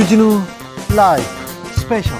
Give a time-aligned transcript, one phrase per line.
[0.00, 0.40] 주진우
[0.96, 1.22] 라이브
[1.76, 2.16] 스페셜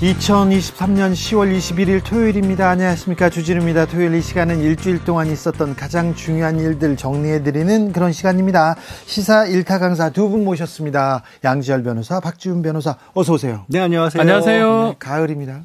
[0.00, 2.68] 2023년 10월 21일 토요일입니다.
[2.68, 3.30] 안녕하십니까.
[3.30, 3.86] 주진우입니다.
[3.86, 8.76] 토요일 이 시간은 일주일 동안 있었던 가장 중요한 일들 정리해드리는 그런 시간입니다.
[9.06, 11.22] 시사 일타 강사 두 분 모셨습니다.
[11.44, 13.64] 양지열 변호사, 박지훈 변호사, 어서오세요.
[13.68, 14.20] 네, 안녕하세요.
[14.20, 14.88] 안녕하세요.
[14.88, 15.60] 네, 가을입니다.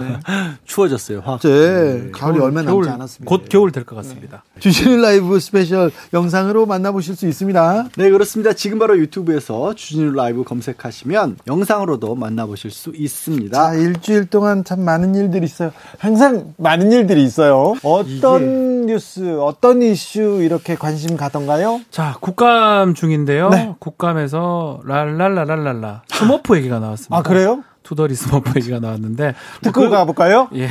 [0.00, 0.18] 네.
[0.64, 1.40] 추워졌어요, 확.
[1.40, 2.10] 네, 네.
[2.10, 3.28] 가을이 얼마 남지 겨울, 않았습니다.
[3.28, 4.42] 곧 겨울 될 것 같습니다.
[4.54, 4.60] 네.
[4.60, 7.88] 주진우 라이브 스페셜 영상으로 만나보실 수 있습니다.
[7.96, 8.52] 네, 그렇습니다.
[8.52, 13.56] 지금 바로 유튜브에서 주진우 라이브 검색하시면 영상으로도 만나보실 수 있습니다.
[13.56, 15.72] 자, 일주일 동안 참 많은 일들이 있어요.
[15.98, 17.74] 항상 많은 일들이 있어요.
[17.82, 18.92] 어떤 이게...
[18.92, 21.80] 뉴스, 어떤 이슈 이렇게 관심 가던가요?
[21.90, 23.48] 자, 국감 중인데요.
[23.50, 23.74] 네.
[23.78, 27.16] 국감에서 랄랄라랄랄라 스머프 얘기가 나왔습니다.
[27.16, 27.62] 아, 그래요?
[27.86, 30.48] 투덜이 스머프 얘기가 나왔는데 듣고 그, 가볼까요?
[30.56, 30.68] 예.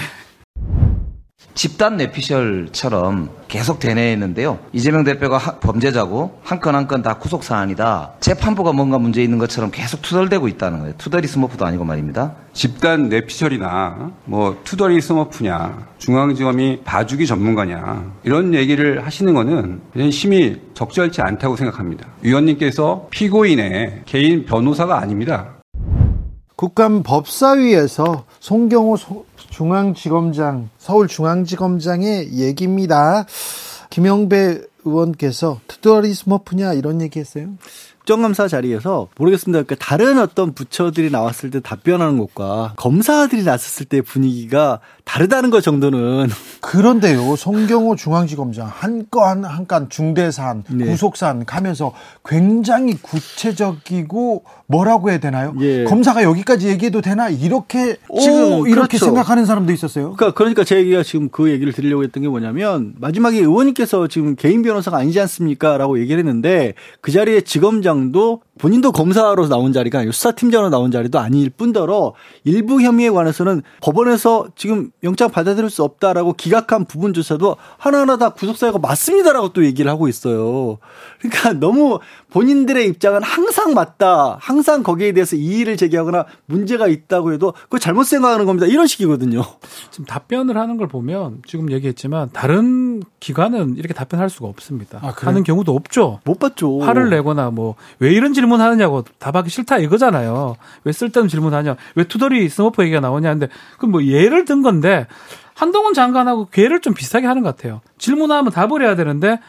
[1.54, 4.60] 집단 뇌피셜처럼 계속 대내했는데요.
[4.74, 8.16] 이재명 대표가 하, 범죄자고 한 건 한 건 다 구속 사안이다.
[8.20, 10.94] 재판부가 뭔가 문제 있는 것처럼 계속 투덜대고 있다는 거예요.
[10.98, 12.34] 투덜이 스머프도 아니고 말입니다.
[12.52, 19.80] 집단 뇌피셜이나 뭐 투덜이 스머프냐, 중앙지검이 봐주기 전문가냐 이런 얘기를 하시는 거는
[20.12, 22.06] 심히 적절치 않다고 생각합니다.
[22.22, 25.55] 위원님께서 피고인의 개인 변호사가 아닙니다.
[26.56, 28.98] 국감 법사위에서 송경호
[29.50, 33.26] 중앙지검장, 서울중앙지검장의 얘기입니다.
[33.90, 37.50] 김영배 의원께서 투더리 스머프냐 이런 얘기했어요.
[38.10, 39.64] 국정감사 자리에서 모르겠습니다.
[39.64, 46.30] 그러니까 다른 어떤 부처들이 나왔을 때 답변하는 것과 검사들이 나섰을 때 분위기가 다르다는 것 정도는
[46.62, 47.36] 그런데요.
[47.36, 50.86] 송경호 중앙지검장 한 건 한 건 중대사안, 네.
[50.86, 55.54] 구속사안 가면서 굉장히 구체적이고 뭐라고 해야 되나요?
[55.60, 55.84] 예.
[55.86, 59.06] 검사가 여기까지 얘기해도 되나 이렇게 지금 이렇게 그렇죠.
[59.06, 60.14] 생각하는 사람도 있었어요.
[60.14, 64.62] 그러니까 그러니까 제 얘기가 지금 그 얘기를 드리려고 했던 게 뭐냐면 마지막에 의원님께서 지금 개인
[64.62, 70.70] 변호사가 아니지 않습니까라고 얘기를 했는데 그 자리에 지검장 도 본인도 검사로 나온 자리가 아니고 수사팀장으로
[70.70, 77.58] 나온 자리도 아닐 뿐더러 일부 혐의에 관해서는 법원에서 지금 영장 받아들일 수 없다라고 기각한 부분조차도
[77.78, 80.78] 하나하나 다 구속사유가 맞습니다라고 또 얘기를 하고 있어요.
[81.20, 82.00] 그러니까 너무
[82.32, 84.38] 본인들의 입장은 항상 맞다.
[84.40, 88.68] 항상 거기에 대해서 이의를 제기하거나 문제가 있다고 해도 그거 잘못 생각하는 겁니다.
[88.68, 89.44] 이런 식이거든요.
[89.92, 95.00] 지금 답변을 하는 걸 보면 지금 얘기했지만 다른 기관은 이렇게 답변할 수가 없습니다.
[95.02, 96.20] 아, 하는 경우도 없죠.
[96.24, 96.80] 못 봤죠.
[96.80, 100.56] 화를 내거나 뭐 왜 이런 질문하느냐고 답하기 싫다 이거잖아요.
[100.84, 101.76] 왜 쓸데없는 질문하냐.
[101.96, 103.48] 왜 투덜이 스머프 얘기가 나오냐 하는데
[103.78, 105.08] 그럼 뭐 예를 든 건데
[105.54, 107.82] 한동훈 장관하고 괴를 좀 비슷하게 하는 것 같아요.
[107.98, 109.40] 질문하면 답을 해야 되는데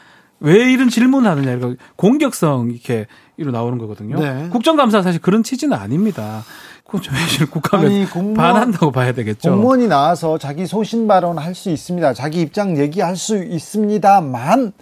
[0.41, 4.19] 왜 이런 질문하느냐 이거 공격성 이렇게 이로 나오는 거거든요.
[4.19, 4.49] 네.
[4.51, 6.43] 국정감사 사실 그런 취지는 아닙니다.
[7.51, 9.51] 국감에 반한다고 봐야 되겠죠.
[9.51, 12.13] 공무원이 나와서 자기 소신 발언 할 수 있습니다.
[12.15, 14.73] 자기 입장 얘기할 수 있습니다만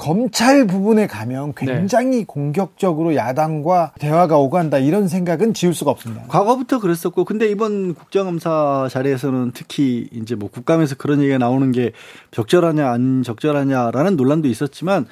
[0.00, 1.66] 검찰 부분에 가면 네.
[1.66, 2.24] 굉장히 네.
[2.26, 6.24] 공격적으로 야당과 대화가 오간다 이런 생각은 지울 수가 없습니다.
[6.26, 11.92] 과거부터 그랬었고 근데 이번 국정감사 자리에서는 특히 이제 뭐 국감에서 그런 얘기가 나오는 게
[12.30, 15.06] 적절하냐 안 적절하냐라는 논란도 있었지만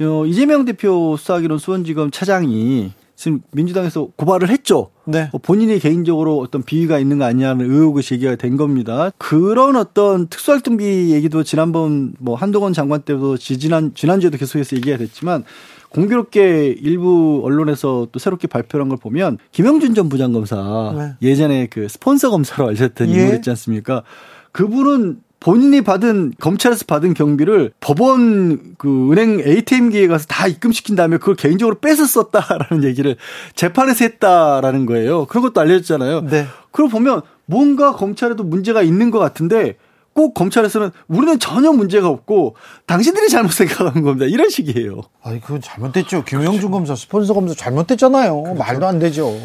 [0.00, 4.90] 어, 이재명 대표 수사기론 수원지검 차장이 지금 민주당에서 고발을 했죠.
[5.04, 5.28] 네.
[5.30, 9.12] 뭐 본인이 개인적으로 어떤 비위가 있는 거 아니냐는 의혹이 제기가 된 겁니다.
[9.16, 15.44] 그런 어떤 특수활동비 얘기도 지난번 뭐 한동훈 장관 때도 지난 지난주에도 계속해서 얘기가 됐지만
[15.90, 21.28] 공교롭게 일부 언론에서 또 새롭게 발표한 걸 보면 김영준 전 부장검사 네.
[21.28, 23.12] 예전에 그 스폰서 검사로 알려졌던 예.
[23.12, 24.02] 인물 있지 않습니까?
[24.50, 31.34] 그분은 본인이 받은 검찰에서 받은 경비를 법원 그 은행 ATM기에 가서 다 입금시킨 다음에 그걸
[31.34, 33.16] 개인적으로 뺏어 썼다라는 얘기를
[33.56, 35.26] 재판에서 했다라는 거예요.
[35.26, 36.28] 그런 것도 알려졌잖아요.
[36.28, 36.46] 네.
[36.70, 39.74] 그걸 보면 뭔가 검찰에도 문제가 있는 것 같은데
[40.14, 42.54] 꼭 검찰에서는 우리는 전혀 문제가 없고
[42.86, 44.26] 당신들이 잘못 생각하는 겁니다.
[44.26, 45.00] 이런 식이에요.
[45.24, 46.22] 아니 그건 잘못됐죠.
[46.24, 48.42] 김영준 검사 스폰서 검사 잘못됐잖아요.
[48.42, 48.58] 그렇죠.
[48.58, 49.36] 말도 안 되죠.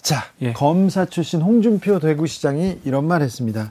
[0.00, 0.54] 자 예.
[0.54, 3.70] 검사 출신 홍준표 대구시장이 이런 말 했습니다.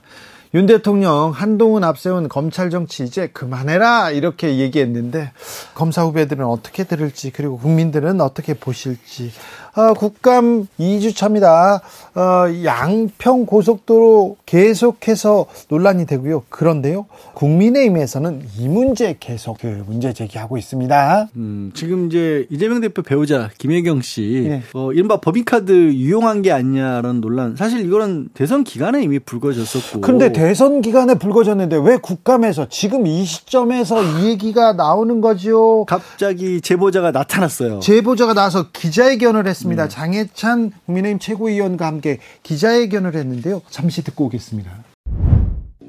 [0.54, 5.32] 윤 대통령 한동훈 앞세운 검찰 정치 이제 그만해라 이렇게 얘기했는데
[5.74, 9.32] 검사 후배들은 어떻게 들을지 그리고 국민들은 어떻게 보실지
[9.74, 11.80] 어, 국감 2주 차입니다.
[12.14, 16.42] 어, 양평 고속도로 계속해서 논란이 되고요.
[16.50, 21.28] 그런데요, 국민의힘에서는 이 문제 계속 그 문제 제기하고 있습니다.
[21.36, 24.62] 음, 지금 이제 이재명 대표 배우자 김혜경 씨, 네.
[24.74, 27.56] 어, 이른바 법인카드 유용한 게 아니냐라는 논란.
[27.56, 30.02] 사실 이거는 대선 기간에 이미 불거졌었고.
[30.02, 35.86] 그런데 대선 기간에 불거졌는데 왜 국감에서 지금 이 시점에서 이 얘기가 나오는 거죠?
[35.88, 37.80] 갑자기 제보자가 나타났어요.
[37.80, 39.82] 제보자가 나와서 기자회견을 했습니 다.
[39.82, 39.84] 했습니다.
[39.84, 39.88] 음.
[39.88, 43.62] 장해찬 국민의힘 최고위원과 함께 기자회견을 했는데요.
[43.70, 44.91] 잠시 듣고 오겠습니다.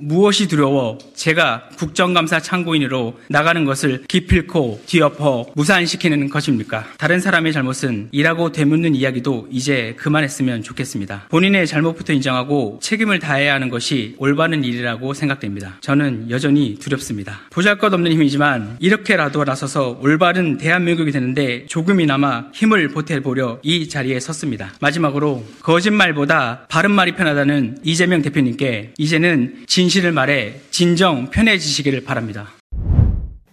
[0.04, 6.86] 무엇이 두려워 제가 국정감사 참고인으로 나가는 것을 기필코 뒤엎어 무산시키는 것입니까?
[6.98, 11.28] 다른 사람의 잘못은 이라고 되묻는 이야기도 이제 그만했으면 좋겠습니다.
[11.30, 15.78] 본인의 잘못부터 인정하고 책임을 다해야 하는 것이 올바른 일이라고 생각됩니다.
[15.80, 17.40] 저는 여전히 두렵습니다.
[17.52, 24.74] 보잘것없는 힘이지만 이렇게라도 나서서 올바른 대한민국이 되는데 조금이나마 힘을 보태보려 이 자리에 섰습니다.
[24.82, 32.48] 마지막으로 거짓말보다 바른 말이 편하다는 이재명 대표님께 이제는 진실 을 말해 진정 편해지시기를 바랍니다.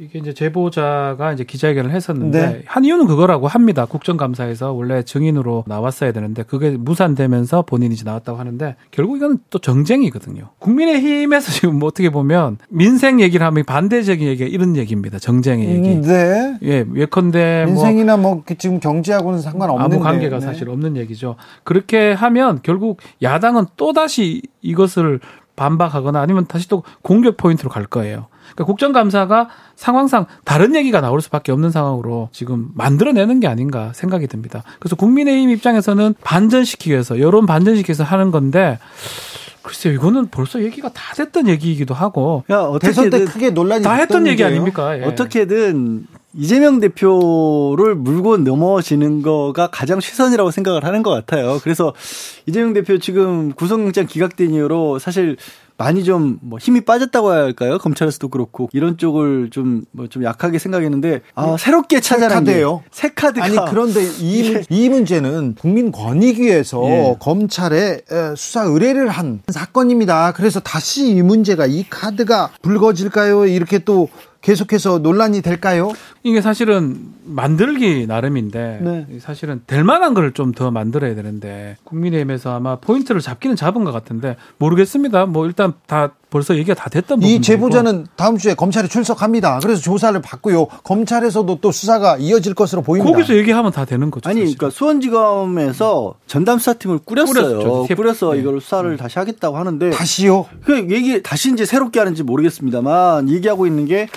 [0.01, 2.63] 이게 이제 제보자가 이제 기자회견을 했었는데 네.
[2.65, 3.85] 한 이유는 그거라고 합니다.
[3.85, 10.49] 국정감사에서 원래 증인으로 나왔어야 되는데 그게 무산되면서 본인이 이제 나왔다고 하는데 결국 이건 또 정쟁이거든요.
[10.59, 15.19] 국민의힘에서 지금 뭐 어떻게 보면 민생 얘기를 하면 반대적인 얘기 이런 얘기입니다.
[15.19, 15.91] 정쟁의 얘기.
[15.91, 16.57] 음, 네.
[16.63, 20.47] 예, 예컨대 뭐 민생이나 뭐, 뭐 지금 경제하고는 상관없는 아무 관계가 네.
[20.47, 21.37] 사실 없는 얘기죠.
[21.63, 25.21] 그렇게 하면 결국 야당은 또 다시 이것을
[25.61, 28.27] 반박하거나 아니면 다시 또 공격 포인트로 갈 거예요.
[28.55, 34.63] 그러니까 국정감사가 상황상 다른 얘기가 나올 수밖에 없는 상황으로 지금 만들어내는 게 아닌가 생각이 듭니다.
[34.79, 38.79] 그래서 국민의힘 입장에서는 반전시키기 위해서 여론 반전시키기 위해서 하는 건데
[39.71, 42.43] 글쎄요, 이거는 벌써 얘기가 다 됐던 얘기이기도 하고.
[42.51, 44.99] 야, 어떻게든 때 크게 논란이 다 했던 얘기 아닙니까?
[44.99, 45.05] 예.
[45.05, 51.61] 어떻게든 이재명 대표를 물고 넘어지는 거가 가장 최선이라고 생각을 하는 것 같아요.
[51.63, 51.95] 그래서
[52.47, 55.37] 이재명 대표 지금 구속영장 기각된 이후로 사실
[55.81, 57.79] 많이 좀 뭐 힘이 빠졌다고 해야 할까요?
[57.79, 62.83] 검찰에서도 그렇고 이런 쪽을 좀 뭐좀 뭐 좀 약하게 생각했는데 아 새롭게 찾아낸 카드예요.
[62.91, 64.63] 새 카드가 아니 그런데 이, 예.
[64.69, 67.17] 이 문제는 국민 권익위에서 예.
[67.21, 68.03] 검찰에
[68.37, 70.33] 수사 의뢰를 한 사건입니다.
[70.33, 73.47] 그래서 다시 이 문제가 이 카드가 불거질까요?
[73.47, 74.09] 이렇게 또
[74.43, 75.93] 계속해서 논란이 될까요?
[76.23, 79.19] 이게 사실은 만들기 나름인데 네.
[79.21, 84.37] 사실은 될 만한 걸 좀 더 만들어야 되는데 국민의힘에서 아마 포인트를 잡기는 잡은 것 같은데
[84.59, 85.27] 모르겠습니다.
[85.27, 89.59] 뭐 일단 다 벌써 얘기가 다 됐던 이 제보자는 다음 주에 검찰에 출석합니다.
[89.63, 90.67] 그래서 조사를 받고요.
[90.85, 93.11] 검찰에서도 또 수사가 이어질 것으로 보입니다.
[93.11, 94.31] 거기서 얘기하면 다 되는 거죠.
[94.31, 94.57] 아니, 사실은.
[94.57, 97.87] 그러니까 수원지검에서 전담 수사팀을 꾸렸어요.
[97.97, 98.41] 꾸렸어 네.
[98.41, 98.97] 이걸 수사를 네.
[98.97, 100.47] 다시 하겠다고 하는데 다시요?
[100.65, 104.09] 그 얘기 다시 이제 새롭게 하는지 모르겠습니다만 얘기하고 있는 게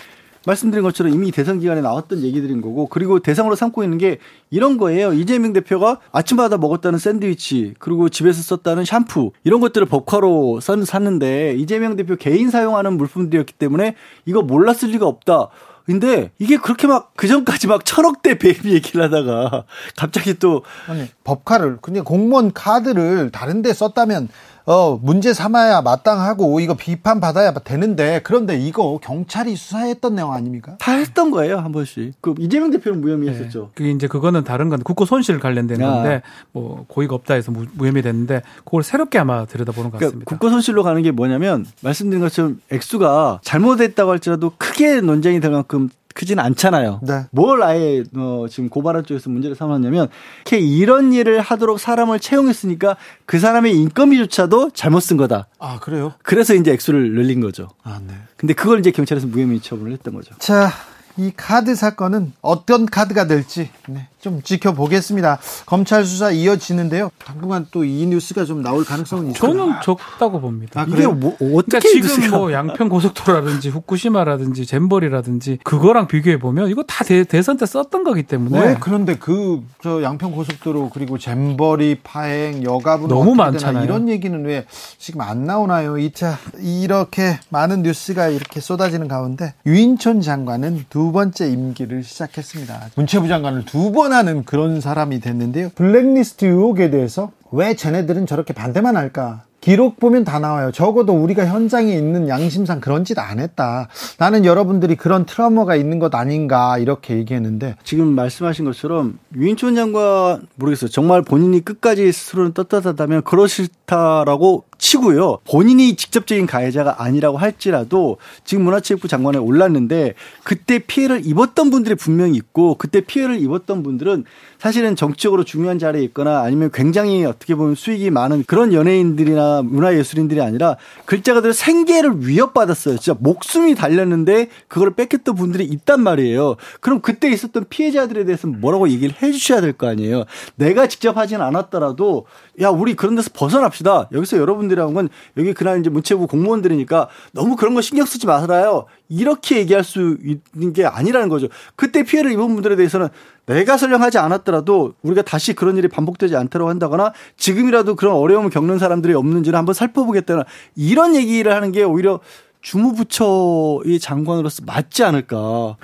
[0.45, 4.17] 말씀드린 것처럼 이미 대선 기간에 나왔던 얘기들인 거고 그리고 대상으로 삼고 있는 게
[4.49, 5.13] 이런 거예요.
[5.13, 12.15] 이재명 대표가 아침마다 먹었다는 샌드위치 그리고 집에서 썼다는 샴푸 이런 것들을 법화로 샀는데 이재명 대표
[12.15, 13.95] 개인 사용하는 물품들이었기 때문에
[14.25, 15.49] 이거 몰랐을 리가 없다.
[15.85, 19.65] 근데 이게 그렇게 막 그전까지 막 천억대 배비 얘기를 하다가
[19.97, 24.29] 갑자기 또 아니 법카를 근데 공무원 카드를 다른 데 썼다면
[24.65, 30.77] 어, 문제 삼아야 마땅하고 이거 비판 받아야 되는데 그런데 이거 경찰이 수사했던 내용 아닙니까?
[30.79, 32.13] 다 했던 거예요 한 번씩.
[32.21, 33.59] 그 이재명 대표는 무혐의했었죠.
[33.59, 33.67] 네.
[33.75, 35.89] 그게 이제 그거는 다른 건 국고 손실 관련된 야.
[35.89, 36.21] 건데
[36.51, 40.29] 뭐 고의가 없다 해서 무혐의 됐는데 그걸 새롭게 아마 들여다보는 것 그러니까 같습니다.
[40.29, 46.39] 국고 손실로 가는 게 뭐냐면 말씀드린 것처럼 액수가 잘못했다고 할지라도 크게 논쟁이 될 만큼 크진
[46.39, 47.01] 않잖아요.
[47.03, 47.25] 네.
[47.31, 50.09] 뭘 아예 어, 지금 고발한 쪽에서 문제를 삼았냐면
[50.41, 55.47] 이렇게 이런 일을 하도록 사람을 채용했으니까 그 사람의 인건비조차도 잘못 쓴 거다.
[55.59, 56.13] 아 그래요?
[56.23, 57.69] 그래서 이제 액수를 늘린 거죠.
[57.83, 58.13] 아 네.
[58.37, 60.35] 근데 그걸 이제 경찰에서 무혐의 처분을 했던 거죠.
[60.39, 60.69] 자,
[61.17, 65.39] 이 카드 사건은 어떤 카드가 될지 네, 좀 지켜보겠습니다.
[65.65, 67.11] 검찰 수사 이어지는데요.
[67.23, 69.33] 당분간 또 이 뉴스가 좀 나올 가능성은 있어요.
[69.53, 70.81] 저는 적다고 봅니다.
[70.81, 76.81] 아, 이게 뭐 어떻게 그러니까 지금 뭐 양평 고속도로라든지 후쿠시마라든지 잼버리라든지 그거랑 비교해 보면 이거
[76.83, 78.59] 다 대, 대선 때 썼던 거기 때문에.
[78.65, 83.83] 네, 그런데 그 저 양평 고속도로 그리고 잼버리 파행 여가부 너무 많잖아요.
[83.83, 84.65] 이런 얘기는 왜
[84.97, 85.97] 지금 안 나오나요?
[85.97, 92.89] 이차 이렇게 많은 뉴스가 이렇게 쏟아지는 가운데 유인촌 장관은 두 번째 임기를 시작했습니다.
[92.95, 95.69] 문체부 장관을 두 번 하는 그런 사람이 됐는데요.
[95.75, 99.43] 블랙리스트 의혹에 대해서 왜 쟤네들은 저렇게 반대만 할까?
[99.61, 100.71] 기록 보면 다 나와요.
[100.73, 103.87] 적어도 우리가 현장에 있는 양심상 그런 짓 안 했다.
[104.17, 110.89] 나는 여러분들이 그런 트라우마가 있는 것 아닌가 이렇게 얘기했는데 지금 말씀하신 것처럼 유인촌 장관 모르겠어요.
[110.89, 115.39] 정말 본인이 끝까지 스스로는 떳떳하다면 그러실다라고 치고요.
[115.49, 120.13] 본인이 직접적인 가해자가 아니라고 할지라도 지금 문화체육부 장관에 올랐는데
[120.43, 124.25] 그때 피해를 입었던 분들이 분명히 있고 그때 피해를 입었던 분들은
[124.59, 130.75] 사실은 정치적으로 중요한 자리에 있거나 아니면 굉장히 어떻게 보면 수익이 많은 그런 연예인들이나 문화예술인들이 아니라
[131.05, 132.97] 글자 그대로 생계를 위협받았어요.
[132.97, 136.57] 진짜 목숨이 달렸는데 그걸 뺏겼던 분들이 있단 말이에요.
[136.81, 140.25] 그럼 그때 있었던 피해자들에 대해서는 뭐라고 얘기를 해 주셔야 될 거 아니에요.
[140.55, 142.25] 내가 직접 하진 않았더라도
[142.61, 144.09] 야, 우리 그런 데서 벗어납시다.
[144.11, 148.85] 여기서 여러분들이라는 건 여기 그날 이제 문체부 공무원들이니까 너무 그런 거 신경 쓰지 말아요.
[149.09, 151.47] 이렇게 얘기할 수 있는 게 아니라는 거죠.
[151.75, 153.09] 그때 피해를 입은 분들에 대해서는
[153.45, 159.13] 내가 설령하지 않았더라도 우리가 다시 그런 일이 반복되지 않도록 한다거나 지금이라도 그런 어려움을 겪는 사람들이
[159.13, 160.43] 없는지를 한번 살펴보겠다는
[160.75, 162.19] 이런 얘기를 하는 게 오히려
[162.63, 165.75] 주무부처의 장관으로서 맞지 않을까.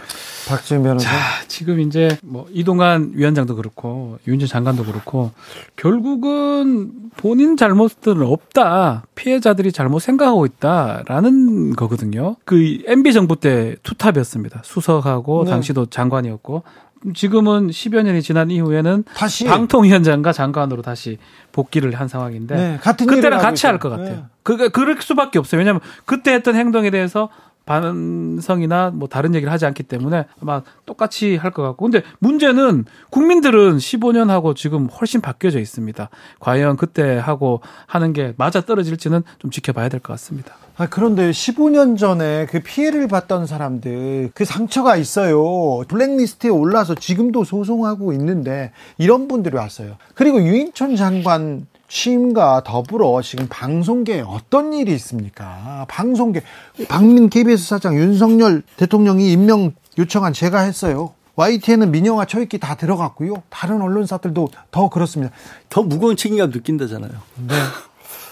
[0.47, 1.09] 박지훈 변호사.
[1.09, 1.17] 자,
[1.47, 5.31] 지금 이제 뭐 이동관 위원장도 그렇고 윤진 장관도 그렇고
[5.75, 9.03] 결국은 본인 잘못은 없다.
[9.13, 12.37] 피해자들이 잘못 생각하고 있다라는 거거든요.
[12.45, 14.61] 그 MB 정부 때 투탑이었습니다.
[14.63, 15.51] 수석하고 네.
[15.51, 16.63] 당시도 장관이었고
[17.13, 21.17] 지금은 10여 년이 지난 이후에는 다시 방통위원장과 장관으로 다시
[21.51, 23.89] 복귀를 한 상황인데 네, 같은 그때랑 같이 할 것.
[23.89, 24.09] 같아요.
[24.09, 24.23] 네.
[24.43, 25.59] 그게 그럴 수밖에 없어요.
[25.59, 27.29] 왜냐하면 그때 했던 행동에 대해서
[27.69, 31.89] 반성이나 뭐 다른 얘기를 하지 않기 때문에 아마 똑같이 할 것 같고.
[31.89, 36.09] 근데 문제는 국민들은 15년 하고 지금 훨씬 바뀌어져 있습니다.
[36.39, 40.53] 과연 그때 하고 하는 게 맞아 떨어질지는 좀 지켜봐야 될 것 같습니다.
[40.77, 45.83] 아, 그런데 15년 전에 그 피해를 봤던 사람들, 그 상처가 있어요.
[45.87, 49.97] 블랙리스트에 올라서 지금도 소송하고 있는데, 이런 분들이 왔어요.
[50.13, 55.85] 그리고 유인천 장관 취임과 더불어 지금 방송계에 어떤 일이 있습니까?
[55.89, 56.43] 방송계,
[56.87, 61.13] 박민 KBS 사장 윤석열 대통령이 임명 요청한 제가 했어요.
[61.35, 63.43] YTN은 민영화 초입기 다 들어갔고요.
[63.49, 65.33] 다른 언론사들도 더 그렇습니다.
[65.69, 67.11] 더 무거운 책임감 느낀다잖아요.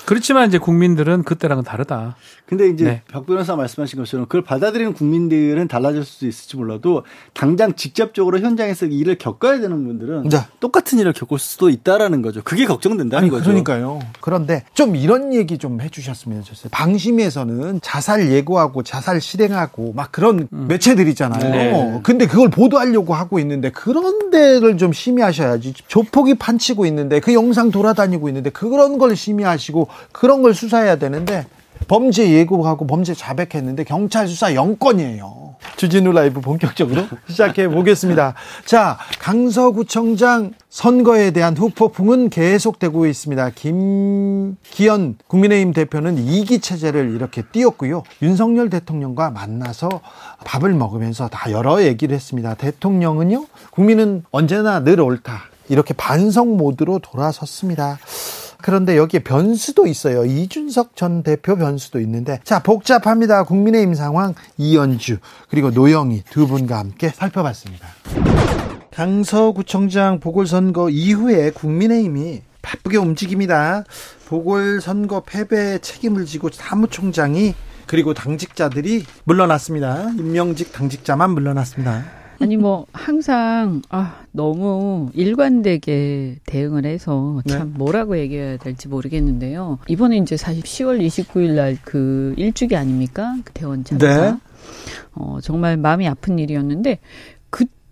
[0.06, 2.16] 그렇지만 이제 국민들은 그때랑은 다르다.
[2.48, 3.02] 근데 이제 네.
[3.12, 8.98] 박 변호사 말씀하신 것처럼 그걸 받아들이는 국민들은 달라질 수도 있을지 몰라도 당장 직접적으로 현장에서 이
[9.00, 10.38] 일을 겪어야 되는 분들은 네.
[10.62, 12.42] 똑같은 일을 겪을 수도 있다라는 거죠.
[12.46, 13.44] 그게 걱정된다는 아니, 거죠.
[13.44, 14.00] 그러니까요.
[14.22, 16.70] 그런데 좀 이런 얘기 좀 해주셨으면 좋겠어요.
[16.72, 21.52] 방심위에서는 자살 예고하고 자살 실행하고 막 그런 매체들 있잖아요.
[21.52, 22.00] 네.
[22.02, 25.74] 근데 그걸 보도하려고 하고 있는데 그런 데를 좀 심의하셔야지.
[25.88, 31.46] 조폭이 판치고 있는데 그 영상 돌아다니고 있는데 그런 걸 심의하시고 그런 걸 수사해야 되는데
[31.88, 35.56] 범죄 예고하고 범죄 자백했는데 경찰 수사 영건이에요.
[35.76, 38.34] 주진우 라이브 본격적으로 시작해 보겠습니다.
[38.66, 43.50] 자, 강서구청장 선거에 대한 후폭풍은 계속되고 있습니다.
[43.52, 48.04] 김기현 국민의힘 대표는 이기 체제를 이렇게 띄웠고요.
[48.22, 49.90] 윤석열 대통령과 만나서
[50.46, 52.54] 밥을 먹으면서 다 여러 얘기를 했습니다.
[52.56, 55.44] 대통령은요, 국민은 언제나 늘 옳다.
[55.70, 58.00] 이렇게 반성 모드로 돌아섰습니다.
[58.62, 60.26] 그런데 여기에 변수도 있어요.
[60.26, 63.44] 이준석 전 대표 변수도 있는데 자 복잡합니다.
[63.44, 65.18] 국민의힘 상황 이연주
[65.50, 67.88] 그리고 노영희 두 분과 함께 살펴봤습니다.
[68.92, 73.84] 강서구청장 보궐선거 이후에 국민의힘이 바쁘게 움직입니다.
[74.28, 77.54] 보궐선거 패배 책임을 지고 사무총장이
[77.86, 80.10] 그리고 당직자들이 물러났습니다.
[80.18, 82.27] 임명직 당직자만 물러났습니다.
[82.40, 89.80] 아니 뭐 항상 아 너무 일관되게 대응을 해서 참 뭐라고 얘기해야 될지 모르겠는데요.
[89.88, 93.36] 이번에 이제 사실 10월 29일 날 그 일주기 아닙니까?
[93.44, 94.32] 그 대원 참사.
[94.32, 94.38] 네.
[95.14, 97.00] 어 정말 마음이 아픈 일이었는데
[97.37, 97.37] 그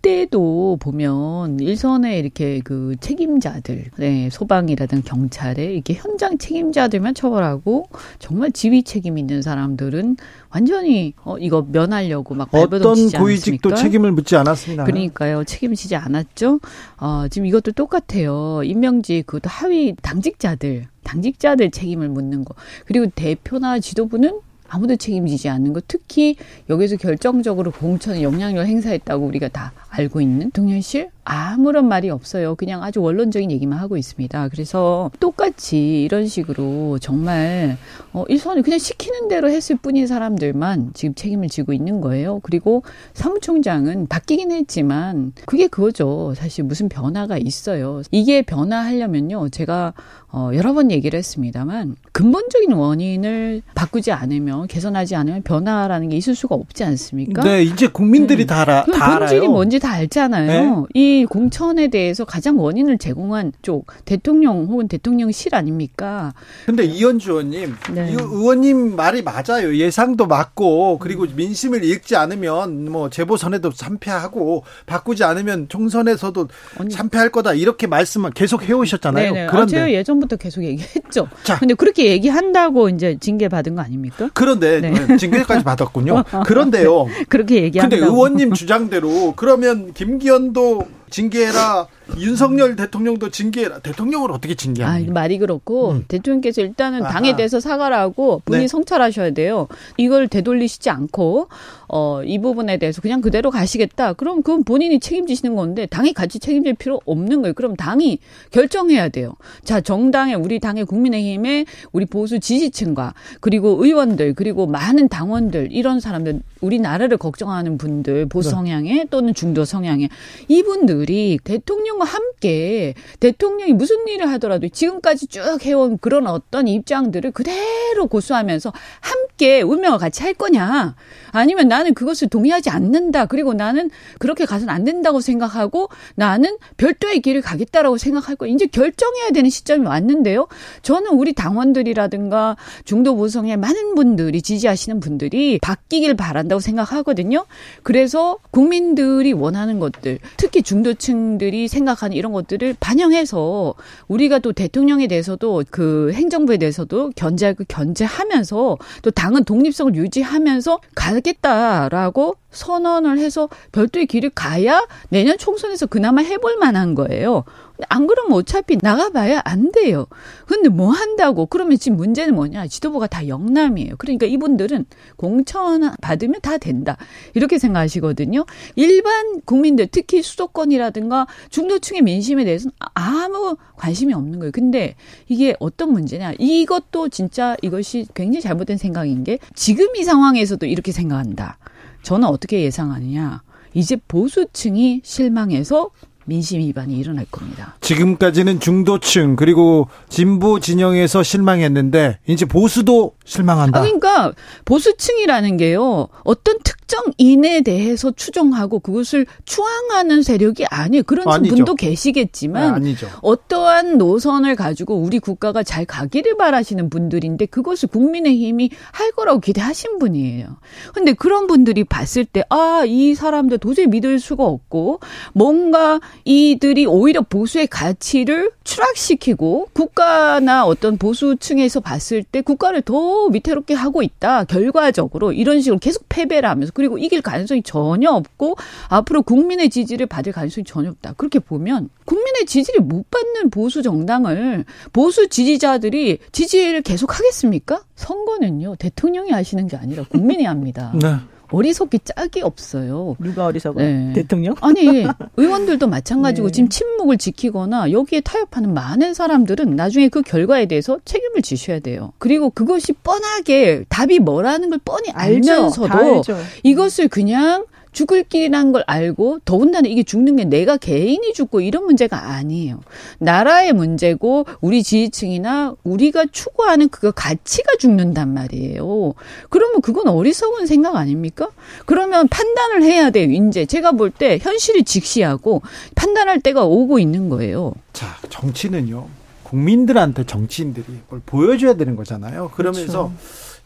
[0.06, 7.88] 때도 보면 일선에 이렇게 그 책임자들, 네, 소방이라든 경찰에 이렇게 현장 책임자들만 처벌하고
[8.20, 10.16] 정말 지휘 책임 있는 사람들은
[10.50, 13.74] 완전히 어 이거 면하려고 막 어떤 고위직도?
[13.74, 14.84] 책임을 묻지 않았습니다.
[14.84, 15.42] 그러니까요.
[15.42, 16.60] 책임지지 않았죠.
[16.98, 18.62] 어, 지금 이것도 똑같아요.
[18.62, 22.54] 임명직 그것도 하위 당직자들, 당직자들 책임을 묻는 거.
[22.84, 25.80] 그리고 대표나 지도부는 아무도 책임지지 않는 거.
[25.86, 26.36] 특히
[26.68, 32.54] 여기서 결정적으로 공천에 영향력을 행사했다고 우리가 다 알고 있는 대통령실 아무런 말이 없어요.
[32.54, 34.48] 그냥 아주 원론적인 얘기만 하고 있습니다.
[34.48, 37.76] 그래서 똑같이 이런 식으로 정말
[38.12, 42.38] 어, 일선을 그냥 시키는 대로 했을 뿐인 사람들만 지금 책임을 지고 있는 거예요.
[42.44, 46.32] 그리고 사무총장은 바뀌긴 했지만 그게 그거죠.
[46.36, 48.02] 사실 무슨 변화가 있어요.
[48.12, 49.48] 이게 변화하려면요.
[49.48, 49.94] 제가
[50.30, 56.54] 어, 여러 번 얘기를 했습니다만 근본적인 원인을 바꾸지 않으면 개선하지 않으면 변화라는 게 있을 수가
[56.54, 57.42] 없지 않습니까?
[57.42, 58.46] 네, 이제 국민들이 음.
[58.46, 58.84] 다 알아.
[58.84, 59.50] 그다 본질이 알아요.
[59.50, 60.86] 뭔지 다 알잖아요.
[60.94, 66.34] 이 공천에 대해서 가장 원인을 제공한 쪽 대통령 혹은 대통령실 아닙니까?
[66.66, 68.10] 근데 이현주 의원님, 네.
[68.10, 69.76] 이 의원님 말이 맞아요.
[69.76, 76.90] 예상도 맞고 그리고 민심을 읽지 않으면 뭐 재보선에도 참패하고 바꾸지 않으면 총선에서도 아니.
[76.90, 79.32] 참패할 거다 이렇게 말씀을 계속 해오셨잖아요.
[79.32, 79.46] 네네.
[79.46, 81.28] 아, 그런데 제가 예전부터 계속 얘기했죠.
[81.42, 81.58] 자.
[81.58, 84.30] 근데 그렇게 얘기한다고 이제 징계 받은 거 아닙니까?
[84.34, 84.92] 그런데 네.
[85.16, 86.24] 징계까지 받았군요.
[86.46, 87.06] 그런데요.
[87.28, 88.00] 그렇게 얘기한다고.
[88.00, 91.86] 근데 의원님 주장대로 그러면 김기현도 징계해라
[92.18, 93.80] 윤석열 대통령도 징계해라.
[93.80, 95.10] 대통령을 어떻게 징계합니까?
[95.10, 96.04] 아, 말이 그렇고 음.
[96.06, 97.12] 대통령께서 일단은 아하.
[97.12, 98.64] 당에 대해서 사과를 하고 본인 네.
[98.66, 99.66] 이 성찰하셔야 돼요.
[99.96, 101.48] 이걸 되돌리시지 않고
[101.88, 104.12] 어, 이 부분에 대해서 그냥 그대로 가시겠다.
[104.12, 107.54] 그럼 그건 본인이 책임지시는 건데 당이 같이 책임질 필요 없는 거예요.
[107.54, 108.18] 그럼 당이
[108.50, 109.34] 결정해야 돼요.
[109.64, 116.40] 자, 정당의 우리 당의 국민의힘의 우리 보수 지지층과 그리고 의원들 그리고 많은 당원들 이런 사람들
[116.60, 120.08] 우리 나라를 걱정하는 분들 보수 성향의 또는 중도 성향의
[120.48, 128.06] 이분들이 대통령 과 함께 대통령이 무슨 일을 하더라도 지금까지 쭉 해온 그런 어떤 입장들을 그대로
[128.06, 130.94] 고수하면서 함께 운명을 같이 할 거냐?
[131.32, 133.26] 아니면 나는 그것을 동의하지 않는다.
[133.26, 139.30] 그리고 나는 그렇게 가서는 안 된다고 생각하고 나는 별도의 길을 가겠다라고 생각할 거 이제 결정해야
[139.30, 140.48] 되는 시점이 왔는데요.
[140.82, 147.44] 저는 우리 당원들이라든가 중도 보성의 많은 분들이 지지하시는 분들이 바뀌길 바란다고 생각하거든요.
[147.82, 153.74] 그래서 국민들이 원하는 것들, 특히 중도층들이 생각하는 이런 것들을 반영해서
[154.08, 163.18] 우리가 또 대통령에 대해서도 그 행정부에 대해서도 견제하고 견제하면서 또 당은 독립성을 유지하면서 가겠다라고 선언을
[163.18, 167.44] 해서 별도의 길을 가야 내년 총선에서 그나마 해볼 만한 거예요.
[167.88, 170.06] 안 그러면 어차피 나가봐야 안 돼요.
[170.46, 171.46] 근데 뭐 한다고?
[171.46, 172.66] 그러면 지금 문제는 뭐냐?
[172.68, 173.96] 지도부가 다 영남이에요.
[173.98, 174.86] 그러니까 이분들은
[175.16, 176.96] 공천 받으면 다 된다.
[177.34, 178.46] 이렇게 생각하시거든요.
[178.76, 184.52] 일반 국민들, 특히 수도권이라든가 중도층의 민심에 대해서는 아무 관심이 없는 거예요.
[184.52, 184.94] 근데
[185.28, 186.34] 이게 어떤 문제냐?
[186.38, 191.58] 이것도 진짜 이것이 굉장히 잘못된 생각인 게 지금 이 상황에서도 이렇게 생각한다.
[192.06, 193.42] 저는 어떻게 예상하느냐?
[193.74, 195.90] 이제 보수층이 실망해서
[196.26, 197.76] 민심 위반이 일어날 겁니다.
[197.80, 203.78] 지금까지는 중도층 그리고 진보 진영에서 실망했는데 이제 보수도 실망한다.
[203.78, 204.32] 아, 그러니까
[204.64, 206.08] 보수층이라는 게요.
[206.24, 211.02] 어떤 특정 인에 대해서 추종하고 그것을 추앙하는 세력이 아니에요.
[211.04, 211.54] 그런 아니죠.
[211.54, 213.08] 분도 계시겠지만 네, 아니죠.
[213.22, 220.58] 어떠한 노선을 가지고 우리 국가가 잘 가기를 바라시는 분들인데 그것을 국민의힘이 할 거라고 기대하신 분이에요.
[220.92, 225.00] 근데 그런 분들이 봤을 때 아, 이 사람들 도저히 믿을 수가 없고
[225.32, 234.02] 뭔가 이들이 오히려 보수의 가치를 추락시키고 국가나 어떤 보수층에서 봤을 때 국가를 더 위태롭게 하고
[234.02, 234.44] 있다.
[234.44, 238.56] 결과적으로 이런 식으로 계속 패배를 하면서 그리고 이길 가능성이 전혀 없고
[238.88, 241.14] 앞으로 국민의 지지를 받을 가능성이 전혀 없다.
[241.16, 247.82] 그렇게 보면 국민의 지지를 못 받는 보수 정당을 보수 지지자들이 지지를 계속 하겠습니까?
[247.94, 248.76] 선거는요.
[248.76, 250.92] 대통령이 하시는 게 아니라 국민이 합니다.
[250.94, 251.16] 네.
[251.50, 253.16] 어리석기 짝이 없어요.
[253.18, 253.80] 누가 어리석어?
[253.80, 254.12] 네.
[254.14, 254.54] 대통령?
[254.60, 255.06] 아니
[255.36, 256.52] 의원들도 마찬가지고 네.
[256.52, 262.12] 지금 침묵을 지키거나 여기에 타협하는 많은 사람들은 나중에 그 결과에 대해서 책임을 지셔야 돼요.
[262.18, 265.46] 그리고 그것이 뻔하게 답이 뭐라는 걸 뻔히 알죠.
[265.48, 266.36] 다 알면서도 알죠.
[266.62, 267.64] 이것을 그냥
[267.96, 272.80] 죽을 길이라는 걸 알고 더군다나 이게 죽는 게 내가 개인이 죽고 이런 문제가 아니에요.
[273.20, 279.14] 나라의 문제고 우리 지지층이나 우리가 추구하는 그 가치가 죽는단 말이에요.
[279.48, 281.48] 그러면 그건 어리석은 생각 아닙니까?
[281.86, 283.30] 그러면 판단을 해야 돼요.
[283.30, 285.62] 이제 제가 볼 때 현실을 직시하고
[285.94, 287.72] 판단할 때가 오고 있는 거예요.
[287.94, 289.06] 자, 정치는요.
[289.42, 292.50] 국민들한테 정치인들이 뭘 보여줘야 되는 거잖아요.
[292.54, 293.10] 그러면서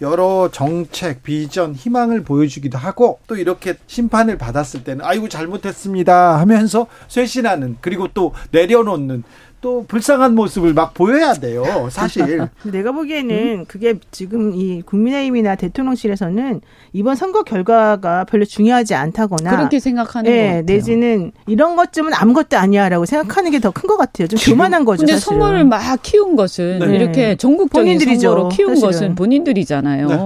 [0.01, 7.79] 여러 정책, 비전, 희망을 보여주기도 하고 또 이렇게 심판을 받았을 때는 아이고 잘못했습니다 하면서 쇄신하는
[7.81, 9.23] 그리고 또 내려놓는
[9.61, 11.89] 또 불쌍한 모습을 막 보여야 돼요.
[11.91, 12.49] 사실.
[12.65, 13.65] 내가 보기에는 음?
[13.69, 16.63] 그게 지금 이 국민의힘이나 대통령실에서는
[16.95, 20.63] 이번 선거 결과가 별로 중요하지 않다거나 그렇게 생각하는 것 예, 같아요.
[20.63, 24.29] 내지는 이런 것쯤은 아무것도 아니야라고 생각하는 게 더 큰 것 같아요.
[24.29, 25.01] 좀 교만한 거죠.
[25.01, 25.39] 근데 사실은.
[25.41, 26.97] 선거를 막 키운 것은 네.
[26.97, 28.91] 이렇게 전국적인 본인들이죠, 선거로 키운 사실은.
[28.93, 30.07] 것은 본인들이잖아요.
[30.09, 30.17] 네.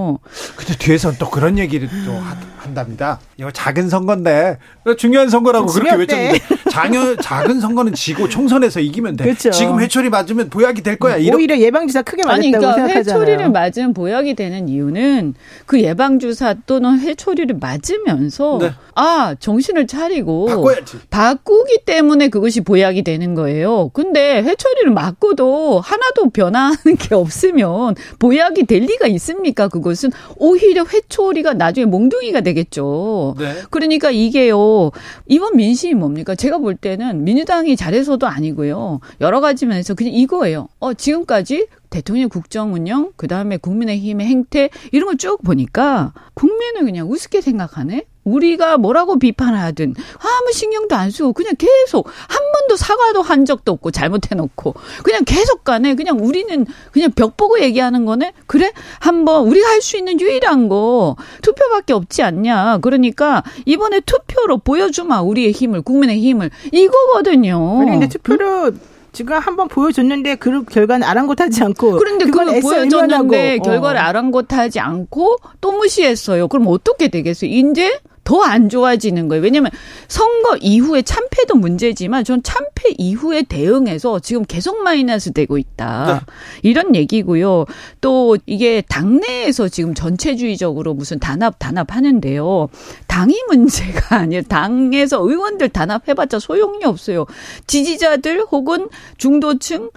[0.55, 3.19] 근데 뒤에서는 또 그런 얘기를 또 하- 한답니다.
[3.37, 4.57] 이거 작은 선거인데
[4.97, 5.95] 중요한 선거라고 그렇게.
[5.95, 6.39] 외쳤는데
[6.75, 9.23] 작은, 작은 선거는 지고 총선에서 이기면 돼.
[9.23, 9.51] 그렇죠.
[9.51, 11.15] 지금 회초리 맞으면 보약이 될 거야.
[11.15, 13.21] 이렇게 오히려 예방주사 크게 맞았다고 아니, 그러니까 생각하잖아요.
[13.21, 15.35] 회초리를 맞으면 보약이 되는 이유는
[15.65, 18.71] 그 예방주사 또는 회초리를 맞으면서 네.
[18.93, 20.97] 아 정신을 차리고 바꿔야지.
[21.09, 23.89] 바꾸기 때문에 그것이 보약이 되는 거예요.
[23.93, 29.67] 근데 회초리를 맞고도 하나도 변화하는 게 없으면 보약이 될 리가 있습니까?
[29.69, 33.35] 그것은 오히려 회초리가 나중에 몽둥이가 되겠죠.
[33.39, 33.53] 네.
[33.69, 34.91] 그러니까 이게요.
[35.27, 36.35] 이번 민심이 뭡니까?
[36.35, 38.99] 제가 볼 때는 민주당이 잘해서도 아니고요.
[39.21, 40.67] 여러 가지 면에서 그냥 이거예요.
[40.79, 47.09] 어, 지금까지 대통령 국정 운영, 그 다음에 국민의힘의 행태, 이런 걸 쭉 보니까 국민을 그냥
[47.09, 48.05] 우습게 생각하네?
[48.25, 53.91] 우리가 뭐라고 비판하든 아무 신경도 안 쓰고 그냥 계속 한 번도 사과도 한 적도 없고
[53.91, 58.33] 잘못해놓고 그냥 계속 간에 그냥 우리는 그냥 벽 보고 얘기하는 거네.
[58.47, 62.79] 그래 한번 우리가 할 수 있는 유일한 거 투표밖에 없지 않냐.
[62.81, 67.81] 그러니까 이번에 투표로 보여주마 우리의 힘을 국민의 힘을 이거거든요.
[67.81, 68.79] 아니 근데 투표로 음?
[69.11, 74.03] 지금 한번 보여줬는데 그 결과는 아랑곳하지 않고 그런데 그걸 보여줬는데 결과를 어.
[74.03, 76.47] 아랑곳하지 않고 또 무시했어요.
[76.47, 77.49] 그럼 어떻게 되겠어요?
[77.49, 79.41] 이제 더 안 좋아지는 거예요.
[79.41, 79.71] 왜냐하면
[80.07, 86.21] 선거 이후에 참패도 문제지만 전 참패 이후에 대응해서 지금 계속 마이너스 되고 있다.
[86.25, 86.33] 네.
[86.61, 87.65] 이런 얘기고요.
[88.01, 92.67] 또 이게 당내에서 지금 전체주의적으로 무슨 단합 단합 하는데요.
[93.07, 94.41] 당이 문제가 아니에요.
[94.43, 97.25] 당에서 의원들 단합해봤자 소용이 없어요.
[97.67, 99.91] 지지자들 혹은 중도층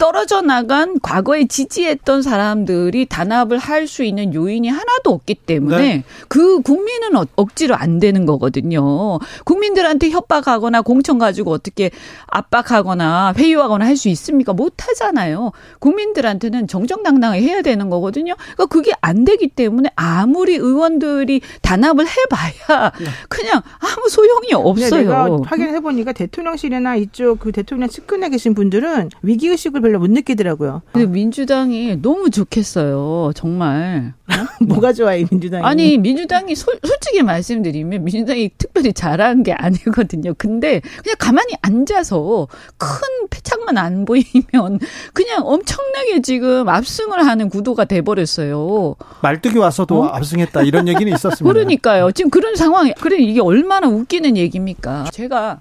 [0.00, 6.04] 떨어져 나간 과거에 지지했던 사람들이 단합을 할 수 있는 요인이 하나도 없기 때문에 네.
[6.28, 9.18] 그 국민은 어, 억지로 안 되는 거거든요.
[9.44, 11.90] 국민들한테 협박하거나 공천 가지고 어떻게
[12.28, 14.52] 압박하거나 회유하거나 할 수 있습니까?
[14.54, 15.52] 못 하잖아요.
[15.80, 18.34] 국민들한테는 정정당당하게 해야 되는 거거든요.
[18.54, 23.06] 그러니까 그게 안 되기 때문에 아무리 의원들이 단합을 해봐야 네.
[23.28, 25.02] 그냥 아무 소용이 없어요.
[25.02, 30.82] 내가 확인해 보니까 대통령실이나 이쪽 그 대통령 측근에 계신 분들은 위기 의식을 별로 못 느끼더라고요.
[30.92, 33.32] 근데 민주당이 너무 좋겠어요.
[33.34, 34.14] 정말.
[34.66, 35.64] 뭐가 좋아요, 민주당이?
[35.64, 40.34] 아니, 민주당이 솔, 솔직히 말씀드리면 민주당이 특별히 잘한 게 아니거든요.
[40.36, 42.88] 근데 그냥 가만히 앉아서 큰
[43.30, 44.80] 패착만 안 보이면
[45.12, 48.96] 그냥 엄청나게 지금 압승을 하는 구도가 돼버렸어요.
[49.22, 50.06] 말뚝이 와서도 어?
[50.06, 51.44] 압승했다 이런 얘기는 있었습니다.
[51.52, 52.12] 그러니까요.
[52.12, 55.06] 지금 그런 상황이 그래 이게 얼마나 웃기는 얘기입니까?
[55.12, 55.60] 제가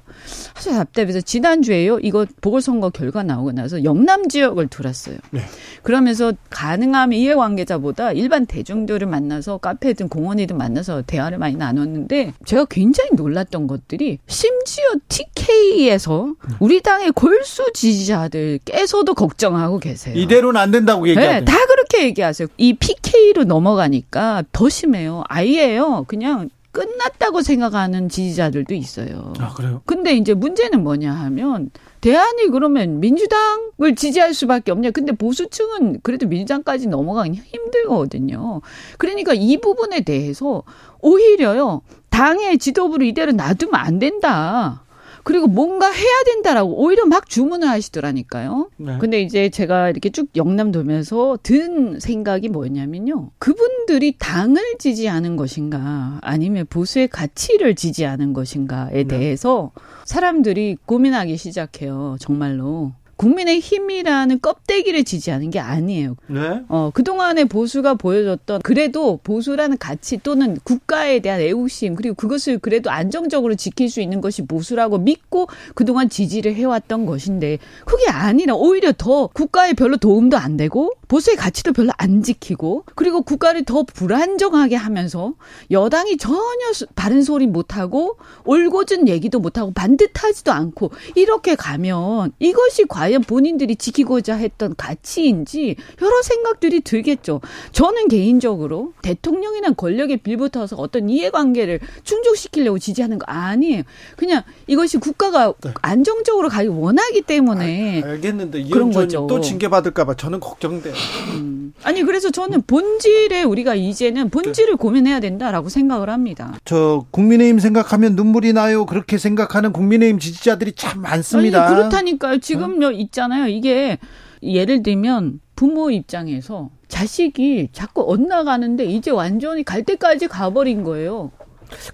[0.56, 2.00] 사실 답답해서 지난주에요.
[2.00, 5.18] 이거 보궐선거 결과 나오고 나서 영남 지역을 돌았어요.
[5.32, 5.42] 네.
[5.84, 13.12] 그러면서 가능하면 이해관계자보다 일반 대 중들을 만나서 카페든 공원이든 만나서 대화를 많이 나눴는데 제가 굉장히
[13.14, 20.16] 놀랐던 것들이 심지어 TK에서 우리 당의 골수 지지자들께서도 걱정하고 계세요.
[20.16, 21.40] 이대로는 안 된다고 얘기하죠.
[21.40, 22.48] 네, 다 그렇게 얘기하세요.
[22.58, 25.24] 이 PK로 넘어가니까 더 심해요.
[25.28, 26.06] 아예요.
[26.08, 29.34] 그냥 끝났다고 생각하는 지지자들도 있어요.
[29.40, 29.82] 아, 그래요?
[29.86, 34.92] 근데 이제 문제는 뭐냐 하면 대안이 그러면 민주당을 지지할 수밖에 없냐.
[34.92, 38.62] 근데 보수층은 그래도 민주당까지 넘어가기 힘들거든요.
[38.98, 40.64] 그러니까 이 부분에 대해서
[41.02, 41.82] 오히려요.
[42.10, 44.84] 당의 지도부를 이대로 놔두면 안 된다.
[45.24, 48.70] 그리고 뭔가 해야 된다라고 오히려 막 주문을 하시더라니까요.
[48.78, 48.98] 네.
[49.00, 53.32] 근데 이제 제가 이렇게 쭉 영남 돌면서 든 생각이 뭐냐면요.
[53.40, 59.04] 그분들이 당을 지지하는 것인가 아니면 보수의 가치를 지지하는 것인가에 네.
[59.04, 59.72] 대해서
[60.06, 62.18] 사람들이 고민하기 시작해요.
[62.20, 62.94] 정말로.
[63.20, 66.16] 국민의 힘이라는 껍데기를 지지하는 게 아니에요.
[66.28, 66.64] 네?
[66.70, 73.56] 어, 그동안의 보수가 보여줬던 그래도 보수라는 가치 또는 국가에 대한 애국심 그리고 그것을 그래도 안정적으로
[73.56, 79.74] 지킬 수 있는 것이 보수라고 믿고 그동안 지지를 해왔던 것인데 그게 아니라 오히려 더 국가에
[79.74, 85.34] 별로 도움도 안 되고 보수의 가치도 별로 안 지키고 그리고 국가를 더 불안정하게 하면서
[85.72, 93.24] 여당이 전혀 바른 소리 못하고 올곧은 얘기도 못하고 반듯하지도 않고 이렇게 가면 이것이 과연 과연
[93.24, 97.42] 본인들이 지키고자 했던 가치인지 여러 생각들이 들겠죠.
[97.72, 103.82] 저는 개인적으로 대통령이나 권력에 빌붙어서 어떤 이해관계를 충족시키려고 지지하는 거 아니에요.
[104.16, 105.74] 그냥 이것이 국가가 네.
[105.82, 109.26] 안정적으로 가기 원하기 때문에 아, 알겠는데 그런 거죠.
[109.28, 110.94] 또 징계 받을까봐 저는 걱정돼요.
[111.34, 111.74] 음.
[111.84, 114.78] 아니 그래서 저는 본질에 우리가 이제는 본질을 네.
[114.78, 116.54] 고민해야 된다라고 생각을 합니다.
[116.64, 118.86] 저 국민의힘 생각하면 눈물이 나요.
[118.86, 121.66] 그렇게 생각하는 국민의힘 지지자들이 참 많습니다.
[121.66, 122.40] 아니, 그렇다니까요.
[122.40, 122.92] 지금 어?
[123.00, 123.48] 있잖아요.
[123.48, 123.98] 이게
[124.42, 131.32] 예를 들면 부모 입장에서 자식이 자꾸 엇나가는데 이제 완전히 갈 때까지 가버린 거예요.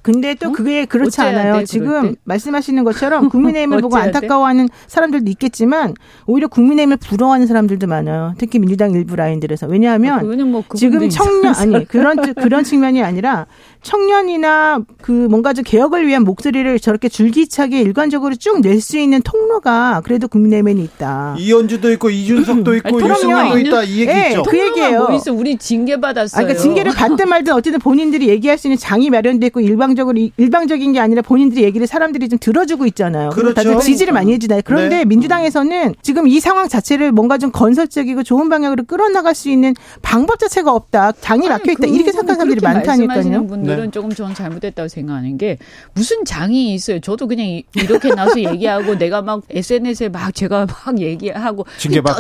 [0.02, 0.52] 근데 또 어?
[0.52, 1.60] 그게 그렇지 않아요.
[1.60, 5.94] 돼, 지금 말씀하시는 것처럼 국민의힘을 보고 안타까워하는 사람들도 있겠지만
[6.28, 8.34] 오히려 국민의힘을 부러워하는 사람들도 많아요.
[8.38, 13.48] 특히 민주당 일부 라인들에서 왜냐하면 아, 뭐 지금 청년 아니 그런 그런 측면이 아니라
[13.82, 20.02] 청년이나 그 뭔가 좀 개혁을 위한 목소리를 저렇게 줄기차게 일관적으로 쭉 낼 수 있는 통로가
[20.04, 21.36] 그래도 국민의힘에는 있다.
[21.40, 25.06] 이현주도 있고 이준석도 있고 유승민도 있다 이 얘기 네, 그 얘기예요.
[25.08, 25.34] 뭐 있어?
[25.34, 26.40] 우리 징계 받았어요.
[26.40, 30.94] 아, 그러니까 징계를 받든 말든 어쨌든 본인들이 얘기할 수 있는 장이 마련돼 있고 일방적으로 일방적인
[30.94, 33.30] 게 아니라 본인들이 얘기를 사람들이 좀 들어주고 있잖아요.
[33.30, 33.54] 그렇죠.
[33.54, 34.62] 다들 지지를 많이 해주나요.
[34.64, 35.06] 그런데 네.
[35.06, 40.72] 민주당에서는 지금 이 상황 자체를 뭔가 좀 건설적이고 좋은 방향으로 끌어나갈 수 있는 방법 자체가
[40.72, 41.14] 없다.
[41.20, 41.88] 장이 막혀 있다.
[41.88, 43.48] 이렇게 생각하는 사람들이 많다니까요.
[43.48, 43.92] 분들은 네.
[43.92, 45.58] 조금 저는 잘못됐다고 생각하는 게
[45.94, 47.00] 무슨 장이 있어요.
[47.00, 51.66] 저도 그냥 이렇게 나서 얘기하고 내가 막 SNS에 막 제가 막 얘기하고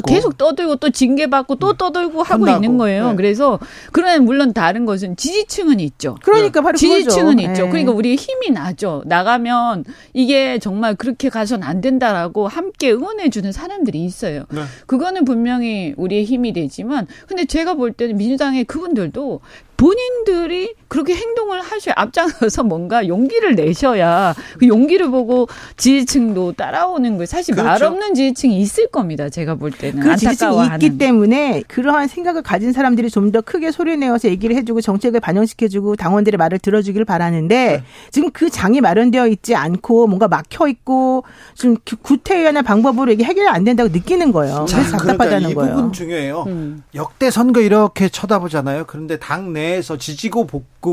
[0.07, 1.77] 계속 떠들고 또 징계받고 또 음.
[1.77, 2.63] 떠들고 하고 혼나고.
[2.63, 3.09] 있는 거예요.
[3.09, 3.15] 네.
[3.15, 3.59] 그래서
[3.91, 6.17] 그러나 물론 다른 것은 지지층은 있죠.
[6.23, 7.65] 그러니까 바로 지지층은 건 있죠.
[7.65, 7.69] 네.
[7.69, 9.03] 그러니까 우리 힘이 나죠.
[9.05, 14.45] 나가면 이게 정말 그렇게 가선 안 된다라고 함께 응원해주는 사람들이 있어요.
[14.49, 14.61] 네.
[14.85, 19.41] 그거는 분명히 우리의 힘이 되지만, 근데 제가 볼 때는 민주당의 그분들도
[19.77, 27.25] 본인들이 그렇게 행동을 하셔야 앞장서서 뭔가 용기를 내셔야 그 용기를 보고 지지층도 따라오는 거예요.
[27.25, 27.69] 사실 그렇죠.
[27.69, 29.27] 말 없는 지지층이 있을 겁니다.
[29.27, 33.97] 제가 볼 때는 그 지지층이 있기 때문에 그러한 생각을 가진 사람들이 좀 더 크게 소리
[33.97, 37.83] 내어서 얘기를 해주고 정책을 반영시켜주고 당원들의 말을 들어주기를 바라는데 네.
[38.11, 41.23] 지금 그 장이 마련되어 있지 않고 뭔가 막혀 있고
[41.55, 44.65] 좀 구태의원의 방법으로 이게 해결이 안 된다고 느끼는 거예요.
[44.69, 45.73] 자, 그래서 답답하다는 그러니까 거예요.
[45.73, 46.43] 이 부분 중요해요.
[46.47, 46.83] 음.
[46.93, 48.85] 역대 선거 이렇게 쳐다보잖아요.
[48.85, 50.84] 그런데 당내 내에서 지지고 볶고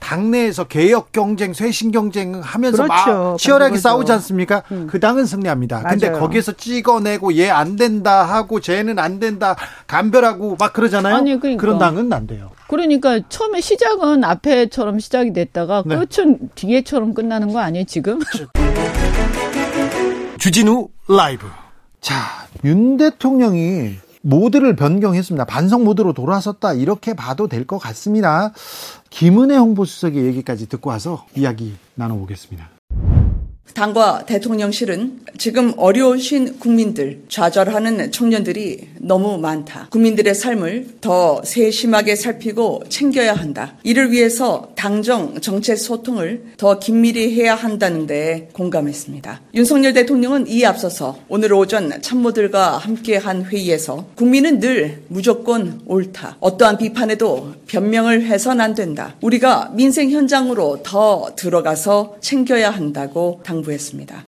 [0.00, 3.12] 당내에서 개혁 경쟁, 쇄신 경쟁 하면서 그렇죠.
[3.12, 4.62] 막 치열하게 싸우지 않습니까?
[4.72, 4.86] 음.
[4.90, 5.80] 그 당은 승리합니다.
[5.82, 5.90] 맞아요.
[5.98, 11.14] 근데 거기서 찍어내고 얘 안 된다 하고 쟤는 안 된다 감별하고 막 그러잖아요.
[11.16, 11.60] 아니, 그러니까.
[11.60, 12.50] 그런 당은 안 돼요.
[12.68, 15.96] 그러니까 처음에 시작은 앞에처럼 시작이 됐다가 네.
[15.96, 18.20] 끝은 뒤에처럼 끝나는 거 아니에요, 지금?
[20.38, 21.46] 주진우 라이브.
[22.00, 22.14] 자,
[22.64, 25.44] 윤 대통령이 모드를 변경했습니다.
[25.44, 26.74] 반성 모드로 돌아섰다.
[26.74, 28.52] 이렇게 봐도 될 것 같습니다.
[29.10, 32.79] 김은혜 홍보수석의 얘기까지 듣고 와서 이야기 나눠보겠습니다.
[33.74, 39.88] 당과 대통령실은 지금 어려우신 국민들, 좌절하는 청년들이 너무 많다.
[39.90, 43.74] 국민들의 삶을 더 세심하게 살피고 챙겨야 한다.
[43.82, 49.40] 이를 위해서 당정 정책 소통을 더 긴밀히 해야 한다는데 공감했습니다.
[49.54, 56.36] 윤석열 대통령은 이에 앞서서 오늘 오전 참모들과 함께한 회의에서 국민은 늘 무조건 옳다.
[56.40, 59.14] 어떠한 비판에도 변명을 해선 안 된다.
[59.22, 64.24] 우리가 민생 현장으로 더 들어가서 챙겨야 한다고 당 당부했습니다.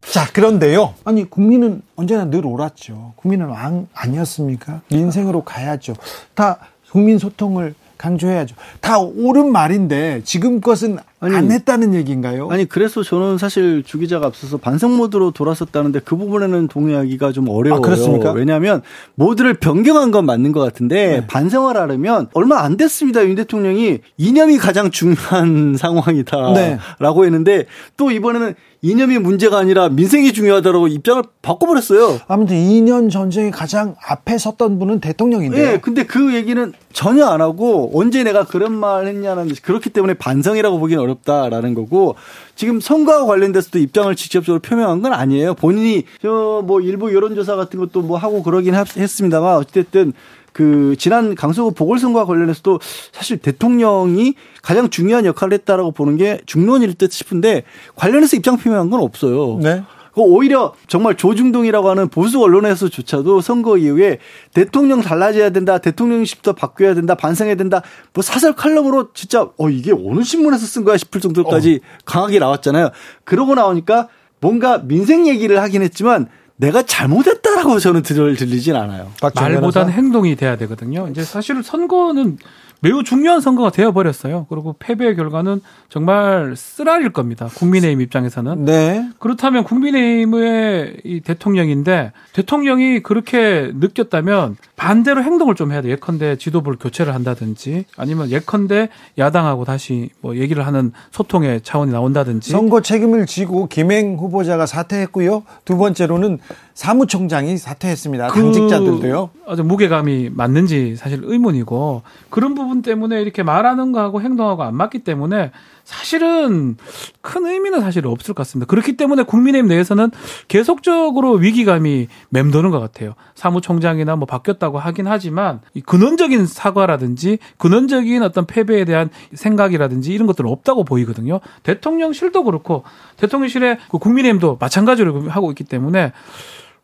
[0.00, 0.94] 자, 그런데요.
[1.04, 3.14] 아니, 국민은 언제나 늘 옳았죠.
[3.16, 4.82] 국민은 왕 아니었습니까?
[4.90, 5.94] 민생으로 가야죠.
[6.34, 6.58] 다
[6.90, 8.56] 국민 소통을 강조해야죠.
[8.80, 12.48] 다 옳은 말인데 지금 것은 아니, 안 했다는 얘기인가요?
[12.50, 17.78] 아니 그래서 저는 사실 주 기자가 앞서서 반성 모드로 돌아섰다는데 그 부분에는 동의하기가 좀 어려워요.
[17.78, 18.32] 아, 그렇습니까?
[18.32, 18.80] 왜냐하면
[19.16, 21.26] 모드를 변경한 건 맞는 것 같은데 네.
[21.26, 23.22] 반성을 하려면 얼마 안 됐습니다.
[23.26, 26.78] 윤 대통령이 이념이 가장 중요한 상황이다라고 네.
[27.26, 27.66] 했는데
[27.98, 32.20] 또 이번에는 이념이 문제가 아니라 민생이 중요하다라고 입장을 바꿔버렸어요.
[32.28, 35.62] 아무튼 2년 전쟁에 가장 앞에 섰던 분은 대통령인데.
[35.62, 40.78] 네, 근데 그 얘기는 전혀 안 하고 언제 내가 그런 말 했냐는 그렇기 때문에 반성이라고
[40.78, 42.14] 보기는 어렵 다라는 거고
[42.54, 45.54] 지금 선거와 관련돼서도 입장을 직접적으로 표명한 건 아니에요.
[45.54, 50.12] 본인이 저 뭐 일부 여론조사 같은 것도 뭐 하고 그러긴 했습니다만 어쨌든
[50.52, 52.80] 그 지난 강서구 보궐선거와 관련해서도
[53.12, 57.62] 사실 대통령이 가장 중요한 역할을 했다라고 보는 게 중론일 듯 싶은데
[57.94, 59.58] 관련해서 입장 표명한 건 없어요.
[59.62, 59.82] 네.
[60.20, 64.18] 그 오히려 정말 조중동이라고 하는 보수 언론에서조차도 선거 이후에
[64.52, 70.22] 대통령 달라져야 된다, 대통령십도 바뀌어야 된다, 반성해야 된다, 뭐 사설 칼럼으로 진짜 어 이게 어느
[70.22, 72.02] 신문에서 쓴 거야 싶을 정도까지 어.
[72.04, 72.90] 강하게 나왔잖아요.
[73.24, 74.08] 그러고 나오니까
[74.40, 79.10] 뭔가 민생 얘기를 하긴 했지만 내가 잘못했다라고 저는 들, 들리진 않아요.
[79.34, 81.08] 말보다는 행동이 돼야 되거든요.
[81.08, 82.36] 이제 사실 선거는
[82.80, 84.46] 매우 중요한 선거가 되어버렸어요.
[84.48, 87.48] 그리고 패배의 결과는 정말 쓰라릴 겁니다.
[87.54, 88.64] 국민의힘 입장에서는.
[88.64, 89.08] 네.
[89.18, 95.90] 그렇다면 국민의힘의 이 대통령인데 대통령이 그렇게 느꼈다면 반대로 행동을 좀 해야 돼.
[95.90, 98.88] 예컨대 지도부를 교체를 한다든지 아니면 예컨대
[99.18, 102.50] 야당하고 다시 뭐 얘기를 하는 소통의 차원이 나온다든지.
[102.50, 105.42] 선거 책임을 지고 김행 후보자가 사퇴했고요.
[105.66, 106.38] 두 번째로는
[106.72, 108.28] 사무총장이 사퇴했습니다.
[108.28, 109.28] 그 당직자들도요.
[109.46, 115.50] 아주 무게감이 맞는지 사실 의문이고 그런 부분 때문에 이렇게 말하는 거하고 행동하고 안 맞기 때문에
[115.84, 116.76] 사실은
[117.20, 118.66] 큰 의미는 사실 없을 것 같습니다.
[118.66, 120.10] 그렇기 때문에 국민의힘 내에서는
[120.48, 123.14] 계속적으로 위기감이 맴도는 것 같아요.
[123.34, 130.26] 사무총장이나 뭐 바뀌었다 고 하긴 하지만 이 근원적인 사과라든지 근원적인 어떤 패배에 대한 생각이라든지 이런
[130.26, 131.40] 것들은 없다고 보이거든요.
[131.62, 132.84] 대통령실도 그렇고
[133.16, 136.12] 대통령실의 그 국민의힘도 마찬가지로 하고 있기 때문에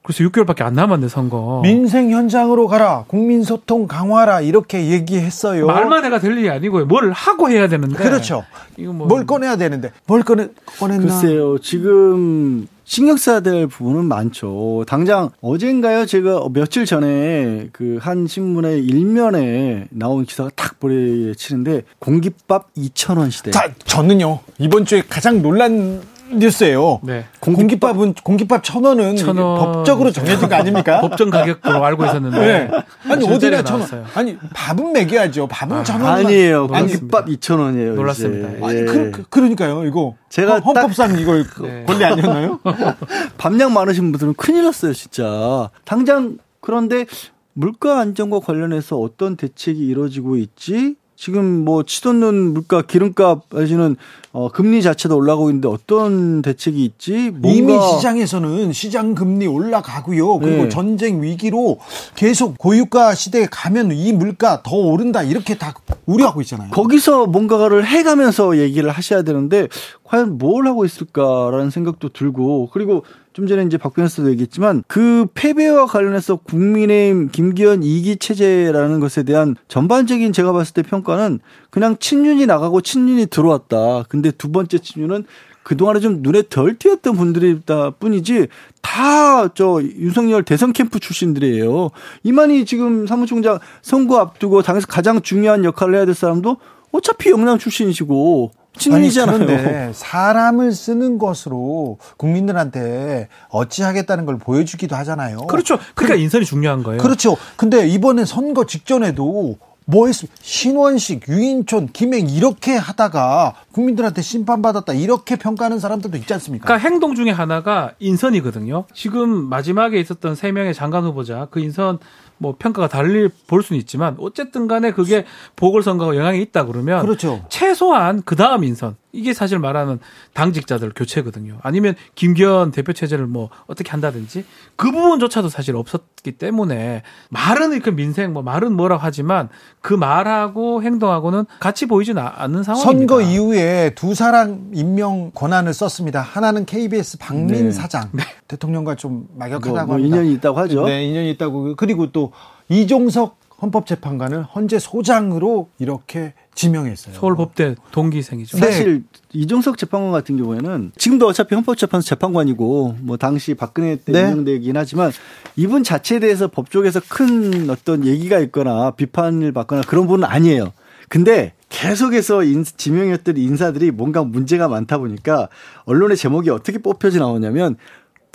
[0.07, 1.61] 그래서 6개월밖에 안 남았네 선거.
[1.65, 3.05] 민생 현장으로 가라.
[3.09, 5.67] 국민 소통 강화라 이렇게 얘기했어요.
[5.67, 6.87] 말만 해가 될 일이 아니고요.
[6.87, 7.97] 뭘 하고 해야 되는데.
[7.97, 8.45] 그렇죠.
[8.77, 9.09] 이거 뭐...
[9.09, 11.07] 뭘 꺼내야 되는데 뭘 꺼내 꺼냈나?
[11.07, 11.59] 글쎄요.
[11.59, 14.85] 지금 신경 써야 될 부분은 많죠.
[14.87, 16.07] 당장 어젠가요?
[16.07, 23.51] 제가 며칠 전에 그 한 신문의 일면에 나온 기사가 딱 보내 치는데 공깃밥 2,000원 시대.
[23.51, 24.39] 자, 저는요.
[24.59, 27.01] 이번 주에 가장 논란 뉴스예요.
[27.03, 27.25] 네.
[27.41, 29.59] 공깃밥, 은 공깃밥 천 원은 천 원...
[29.59, 31.01] 법적으로 정해진 거 아닙니까?
[31.07, 32.39] 법정 가격으로 알고 있었는데.
[32.39, 32.71] 네.
[33.09, 34.05] 아니 어디나 천 원.
[34.15, 35.47] 아니 밥은 먹여야죠.
[35.47, 36.13] 밥은 아, 천 원.
[36.15, 36.67] 아니에요.
[36.69, 37.95] 공깃밥 이천 원이에요.
[37.95, 38.49] 놀랐습니다.
[38.49, 38.65] 이제.
[38.65, 41.85] 아니 그, 그, 러니까요 이거 제가 헌법상 이걸 네.
[41.87, 42.61] 권리 아니었나요?
[43.39, 45.71] 밥량 많으신 분들은 큰일 났어요, 진짜.
[45.85, 47.07] 당장 그런데
[47.53, 50.97] 물가 안정과 관련해서 어떤 대책이 이루어지고 있지?
[51.17, 53.97] 지금 뭐 치솟는 물가, 기름값 내지는
[54.33, 57.33] 어, 금리 자체도 올라가고 있는데 어떤 대책이 있지?
[57.43, 60.39] 이미 시장에서는 시장 금리 올라가고요.
[60.41, 60.69] 그리고 네.
[60.69, 61.79] 전쟁 위기로
[62.17, 65.73] 계속 고유가 시대에 가면 이 물가 더 오른다 이렇게 다
[66.05, 66.71] 우려하고 있잖아요.
[66.71, 69.69] 거기서 뭔가를 해가면서 얘기를 하셔야 되는데
[70.05, 73.05] 과연 뭘 하고 있을까라는 생각도 들고 그리고
[73.37, 79.57] 좀 전에 이제 박 변호사도 얘기했지만 그 패배와 관련해서 국민의힘 김기현 이기 체제라는 것에 대한
[79.69, 84.05] 전반적인 제가 봤을 때 평가는 그냥 친윤이 나가고 친윤이 들어왔다.
[84.09, 85.27] 근데 두 번째 친윤은
[85.65, 88.49] 그동안에 좀 눈에 덜 띄었던 분들이다 뿐이지
[88.81, 91.91] 다 저 윤석열 대선 캠프 출신들이에요.
[92.23, 96.57] 이만희 지금 사무총장 선거 앞두고 당에서 가장 중요한 역할을 해야 될 사람도
[96.91, 99.39] 어차피 영남 출신이시고 친이잖아요.
[99.39, 105.39] 그런데 사람을 쓰는 것으로 국민들한테 어찌하겠다는 걸 보여주기도 하잖아요.
[105.49, 105.79] 그렇죠.
[105.95, 107.01] 그러니까 그, 인선이 중요한 거예요.
[107.01, 107.37] 그렇죠.
[107.57, 109.57] 근데 이번에 선거 직전에도
[109.89, 110.37] 뭐 했습니까?
[110.43, 116.67] 신원식, 유인촌, 김행 이렇게 하다가 국민들한테 심판받았다 이렇게 평가하는 사람들도 있지 않습니까?
[116.67, 118.87] 그러니까 행동 중에 하나가 인선이거든요.
[118.93, 122.01] 지금 마지막에 있었던 세 명의 장관 후보자 그 인선
[122.39, 125.25] 뭐 평가가 달리 볼 수는 있지만 어쨌든 간에 그게
[125.57, 127.45] 보궐선거가 영향이 있다 그러면 그렇죠.
[127.49, 129.99] 최소한 그 다음 인선 이게 사실 말하는
[130.35, 131.59] 당직자들 교체거든요.
[131.63, 134.45] 아니면 김기현 대표 체제를 뭐 어떻게 한다든지
[134.77, 139.49] 그 부분조차도 사실 없었기 때문에 말은 이렇게 민생 뭐 말은 뭐라고 하지만
[139.81, 143.15] 그 말하고 행동하고는 같이 보이지는 않는 상황입니다.
[143.15, 146.21] 선거 이후에 두 사람 임명 권한을 썼습니다.
[146.21, 147.71] 하나는 KBS 박민 네.
[147.71, 148.23] 사장 네.
[148.49, 150.17] 대통령과 좀 막역하다고 뭐, 뭐 합니다.
[150.17, 150.85] 인연이 있다고 하죠.
[150.85, 152.26] 네, 인연이 있다고 그리고 또
[152.69, 157.15] 이종석 헌법재판관을 헌재 소장으로 이렇게 지명했어요.
[157.15, 158.59] 서울법대 동기생이죠.
[158.59, 159.21] 사실 네.
[159.33, 164.21] 이종석 재판관 같은 경우에는 지금도 어차피 헌법재판소 재판관이고 뭐 당시 박근혜 때 네.
[164.21, 165.11] 임명되긴 하지만
[165.57, 170.73] 이분 자체에 대해서 법조계에서 큰 어떤 얘기가 있거나 비판을 받거나 그런 분은 아니에요.
[171.09, 175.49] 근데 계속해서 인, 지명했던 인사들이 뭔가 문제가 많다 보니까
[175.85, 177.77] 언론의 제목이 어떻게 뽑혀져 나오냐면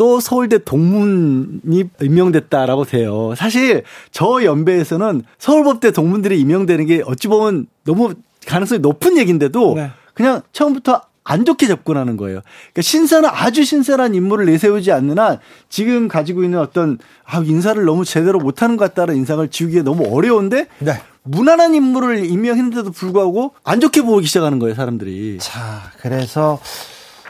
[0.01, 3.35] 또 서울대 동문이 임명됐다라고 돼요.
[3.37, 8.15] 사실 저 연배에서는 서울법대 동문들이 임명되는 게 어찌 보면 너무
[8.47, 9.91] 가능성이 높은 얘기인데도 네.
[10.15, 12.41] 그냥 처음부터 안 좋게 접근하는 거예요.
[12.73, 15.37] 그러니까 신선한 아주 신선한 인물을 내세우지 않는 한
[15.69, 20.65] 지금 가지고 있는 어떤 아 인사를 너무 제대로 못하는 것 같다는 인상을 지우기에 너무 어려운데
[20.79, 20.99] 네.
[21.21, 25.37] 무난한 인물을 임명했는데도 불구하고 안 좋게 보기 시작하는 거예요 사람들이.
[25.39, 26.59] 자 그래서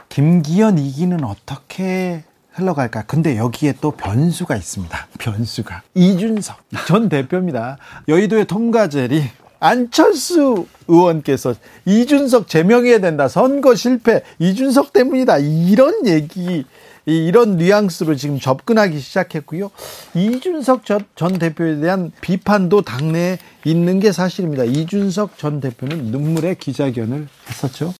[0.07, 2.23] 김기현 이기는 어떻게
[2.53, 3.03] 흘러갈까?
[3.03, 5.07] 근데 여기에 또 변수가 있습니다.
[5.19, 5.81] 변수가.
[5.95, 7.77] 이준석 전 대표입니다.
[8.07, 9.23] 여의도의 톰가젤이
[9.59, 11.53] 안철수 의원께서
[11.85, 13.27] 이준석 제명해야 된다.
[13.27, 14.23] 선거 실패.
[14.39, 15.37] 이준석 때문이다.
[15.37, 16.65] 이런 얘기,
[17.05, 19.69] 이런 뉘앙스로 지금 접근하기 시작했고요.
[20.15, 20.83] 이준석
[21.15, 24.63] 전 대표에 대한 비판도 당내에 있는 게 사실입니다.
[24.63, 27.93] 이준석 전 대표는 눈물의 기자회견을 했었죠.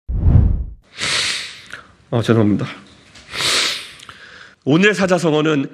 [2.10, 2.66] 어, 죄송합니다.
[4.64, 5.66] 오늘 사자성어는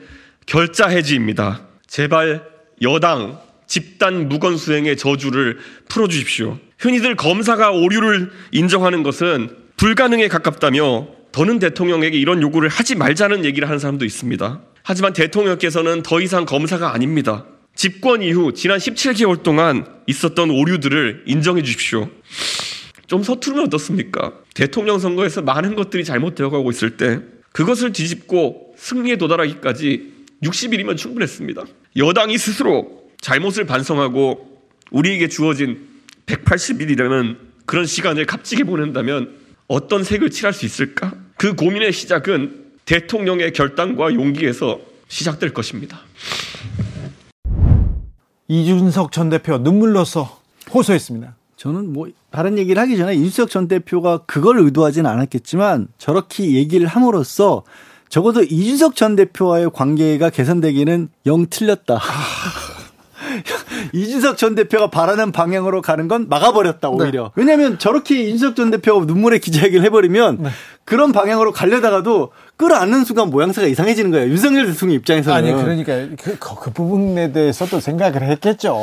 [0.45, 1.67] 결자 해지입니다.
[1.88, 2.43] 제발
[2.82, 5.58] 여당 집단 무건 수행의 저주를
[5.89, 6.58] 풀어 주십시오.
[6.80, 13.78] 흔히들 검사가 오류를 인정하는 것은 불가능에 가깝다며 더는 대통령에게 이런 요구를 하지 말자는 얘기를 하는
[13.78, 14.62] 사람도 있습니다.
[14.84, 17.45] 하지만 대통령께서는 더 이상 검사가 아닙니다.
[17.76, 22.10] 집권 이후 지난 17개월 동안 있었던 오류들을 인정해 주십시오.
[23.06, 24.32] 좀 서투르면 어떻습니까?
[24.54, 27.19] 대통령 선거에서 많은 것들이 잘못되어 가고 있을 때
[27.58, 31.63] 그것을 뒤집고 승리에 도달하기까지 60일이면 충분했습니다.
[31.96, 35.88] 여당이 스스로 잘못을 반성하고 우리에게 주어진
[36.28, 41.15] 180일이라는 그런 시간을 값지게 보낸다면 어떤 색을 칠할 수 있을까?
[41.36, 46.02] 그 고민의 시작은 대통령의 결단과 용기에서 시작될 것입니다.
[48.48, 51.37] 이준석 전 대표 눈물로써 호소했습니다.
[51.58, 57.63] 저는 뭐 다른 얘기를 하기 전에 이준석 전 대표가 그걸 의도하지는 않았겠지만 저렇게 얘기를 함으로써
[58.10, 61.96] 적어도 이준석 전 대표와의 관계가 개선되기는 영 틀렸다.
[61.96, 62.78] 아.
[63.93, 67.24] 이준석 전 대표가 바라는 방향으로 가는 건 막아버렸다 오히려.
[67.24, 67.30] 네.
[67.36, 70.50] 왜냐하면 저렇게 이준석 전 대표가 눈물의 기자회견을 해버리면 네.
[70.88, 74.30] 그런 방향으로 가려다가도 끌어안는 순간 모양새가 이상해지는 거예요.
[74.30, 75.38] 윤석열 대통령 입장에서는.
[75.38, 78.80] 아니, 그러니까 그, 그, 그 부분에 대해서도 생각을 했겠죠.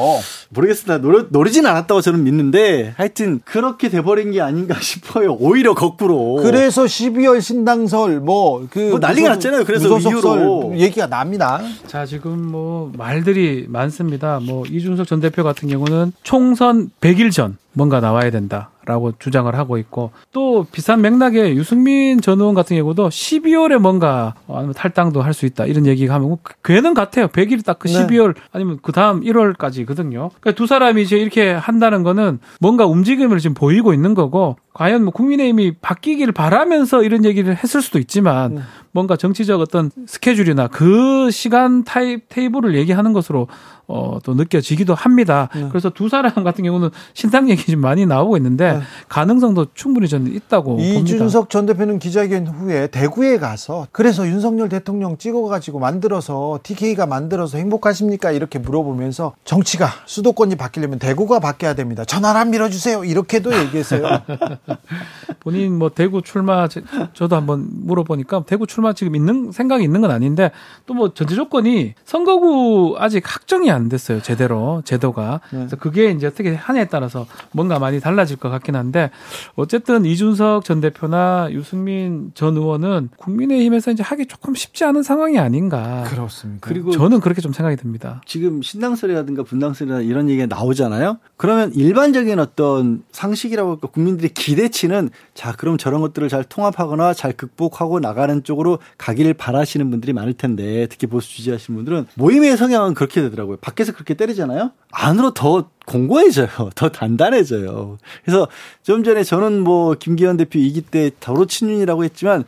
[0.50, 0.98] 모르겠습니다.
[0.98, 5.32] 노려, 노리진 않았다고 저는 믿는데 하여튼 그렇게 돼버린 게 아닌가 싶어요.
[5.40, 6.34] 오히려 거꾸로.
[6.42, 8.80] 그래서 12월 신당설 뭐, 그.
[8.80, 9.64] 뭐 난리가 무소, 났잖아요.
[9.64, 10.74] 그래서 이후로.
[10.76, 11.62] 얘기가 납니다.
[11.86, 14.40] 자, 지금 뭐 말들이 많습니다.
[14.42, 18.68] 뭐 이준석 전 대표 같은 경우는 총선 100일 전 뭔가 나와야 된다.
[18.86, 24.74] 라고 주장을 하고 있고 또 비슷한 맥락의 유승민 전 의원 같은 경우도 12월에 뭔가 아니면
[24.74, 27.26] 탈당도 할 수 있다 이런 얘기가 하면 괴는 같아요.
[27.28, 30.30] 100일 딱 그 12월 아니면 그 다음 1월까지거든요.
[30.40, 35.12] 그러니까 두 사람이 이제 이렇게 한다는 거는 뭔가 움직임을 지금 보이고 있는 거고 과연 뭐
[35.12, 38.64] 국민의힘이 바뀌기를 바라면서 이런 얘기를 했을 수도 있지만
[38.94, 43.48] 뭔가 정치적 어떤 스케줄이나 그 시간 타입 테이블을 얘기하는 것으로
[43.86, 45.48] 어, 또 느껴지기도 합니다.
[45.54, 45.68] 네.
[45.68, 48.80] 그래서 두 사람 같은 경우는 신당 얘기 좀 많이 나오고 있는데 네.
[49.08, 55.80] 가능성도 충분히 저는 있다고 이준석 전 대표는 기자회견 후에 대구에 가서 그래서 윤석열 대통령 찍어가지고
[55.80, 62.04] 만들어서 TK가 만들어서 행복하십니까 이렇게 물어보면서 정치가 수도권이 바뀌려면 대구가 바뀌어야 됩니다.
[62.04, 64.04] 전화를 밀어주세요 이렇게도 얘기했어요.
[65.40, 66.68] 본인 뭐 대구 출마
[67.12, 70.50] 저도 한번 물어보니까 대구 출마 지금 있는 생각이 있는 건 아닌데
[70.86, 75.58] 또 뭐 전제 조건이 선거구 아직 확정이 안 됐어요 제대로 제도가 네.
[75.58, 79.10] 그래서 그게 이제 어떻게 하냐에 따라서 뭔가 많이 달라질 것 같긴 한데
[79.56, 86.04] 어쨌든 이준석 전 대표나 유승민 전 의원은 국민의힘에서 이제 하기 조금 쉽지 않은 상황이 아닌가
[86.06, 86.66] 그렇습니다.
[86.66, 88.22] 그리고 저는 그렇게 좀 생각이 듭니다.
[88.26, 91.18] 지금 신당설이라든가 분당설이나 이런 얘기가 나오잖아요.
[91.36, 98.00] 그러면 일반적인 어떤 상식이라고 할까 국민들의 기대치는 자 그럼 저런 것들을 잘 통합하거나 잘 극복하고
[98.00, 103.58] 나가는 쪽으로 가기를 바라시는 분들이 많을 텐데 특히 보수 지지하시는 분들은 모임의 성향은 그렇게 되더라고요.
[103.58, 104.72] 밖에서 그렇게 때리잖아요.
[104.92, 106.48] 안으로 더 공고해져요.
[106.74, 107.98] 더 단단해져요.
[108.24, 108.48] 그래서
[108.82, 112.44] 좀 전에 저는 뭐 김기현 대표 이기 때 더로 친윤이라고 했지만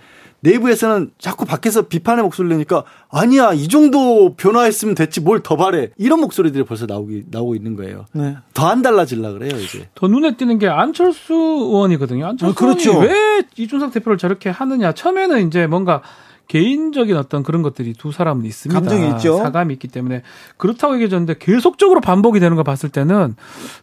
[0.51, 6.20] 내부에서는 자꾸 밖에서 비판의 목소리를 내니까 아니야 이 정도 변화했으면 됐지 뭘 더 바래 이런
[6.20, 8.07] 목소리들이 벌써 나오기 나오고 있는 거예요.
[8.12, 8.36] 네.
[8.55, 9.88] 더 안 달라질라 그래요 이제.
[9.94, 12.26] 더 눈에 띄는 게 안철수 의원이거든요.
[12.26, 12.90] 안철수 어, 그렇죠.
[12.92, 16.03] 의원이 왜 이준석 대표를 저렇게 하느냐 처음에는 이제 뭔가
[16.49, 18.80] 개인적인 어떤 그런 것들이 두 사람은 있습니다.
[18.80, 19.38] 감정이 있죠.
[19.38, 20.22] 사감이 있기 때문에
[20.57, 23.34] 그렇다고 얘기해줬는데 계속적으로 반복이 되는 걸 봤을 때는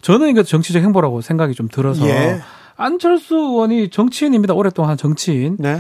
[0.01, 2.41] 저는 이게 정치적 행보라고 생각이 좀 들어서 예.
[2.77, 4.53] 안철수 의원이 정치인입니다.
[4.53, 5.57] 오랫동안 정치인.
[5.59, 5.79] 네.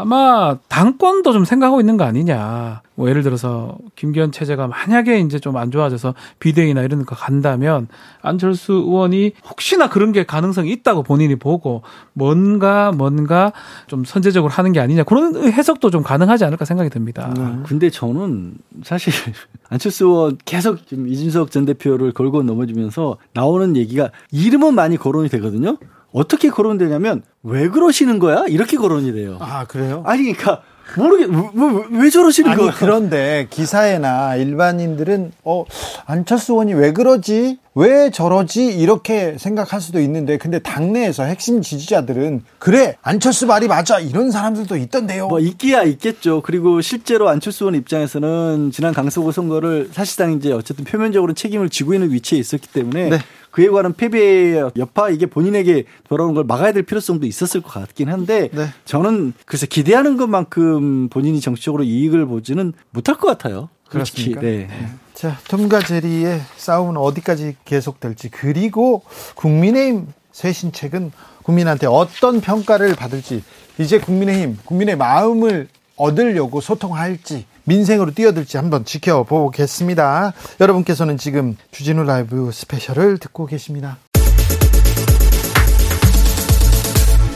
[0.00, 2.82] 아마 당권도 좀 생각하고 있는 거 아니냐.
[2.94, 7.88] 뭐 예를 들어서 김기현 체제가 만약에 이제 좀 안 좋아져서 비대위나 이런 거 간다면
[8.22, 11.82] 안철수 의원이 혹시나 그런 게 가능성이 있다고 본인이 보고
[12.12, 13.52] 뭔가 뭔가
[13.88, 17.32] 좀 선제적으로 하는 게 아니냐 그런 해석도 좀 가능하지 않을까 생각이 듭니다.
[17.38, 17.64] 음.
[17.66, 19.12] 근데 저는 사실
[19.68, 25.76] 안철수 의원 계속 지금 이준석 전 대표를 걸고 넘어지면서 나오는 얘기가 이름은 많이 거론이 되거든요.
[26.12, 28.44] 어떻게 거론되냐면 왜 그러시는 거야?
[28.48, 29.38] 이렇게 거론이 돼요.
[29.40, 30.02] 아 그래요?
[30.06, 30.62] 아니 그러니까
[30.96, 32.72] 모르겠 왜, 왜 저러시는 거야?
[32.76, 35.64] 그런데 기사에나 일반인들은 어
[36.06, 37.58] 안철수 의원이 왜 그러지?
[37.74, 38.66] 왜 저러지?
[38.66, 45.28] 이렇게 생각할 수도 있는데 근데 당내에서 핵심 지지자들은 그래 안철수 말이 맞아 이런 사람들도 있던데요.
[45.28, 46.40] 뭐 있기야 있겠죠.
[46.40, 52.12] 그리고 실제로 안철수 의원 입장에서는 지난 강서구 선거를 사실상 이제 어쨌든 표면적으로 책임을 지고 있는
[52.12, 53.18] 위치에 있었기 때문에 네.
[53.58, 58.50] 그에 관한 패배의 여파 이게 본인에게 돌아오는 걸 막아야 될 필요성도 있었을 것 같긴 한데
[58.52, 58.68] 네.
[58.84, 63.68] 저는 그래서 기대하는 것만큼 본인이 정치적으로 이익을 보지는 못할 것 같아요.
[63.88, 64.42] 그렇습니까?
[64.42, 64.68] 네.
[64.68, 64.88] 네.
[65.12, 69.02] 자, 톰과 제리의 싸움은 어디까지 계속될지 그리고
[69.34, 71.10] 국민의힘 쇄신책은
[71.42, 73.42] 국민한테 어떤 평가를 받을지
[73.78, 80.32] 이제 국민의힘 국민의 마음을 얻으려고 소통할지 민생으로 뛰어들지 한번 지켜보겠습니다.
[80.58, 83.98] 여러분께서는 지금 주진우 라이브 스페셜을 듣고 계십니다.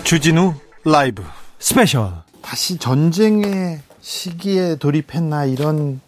[0.05, 0.55] 주진우
[0.85, 1.22] 라이브
[1.59, 2.12] 스페셜.
[2.41, 6.01] 다시 전쟁의 시기에 돌입했나 이런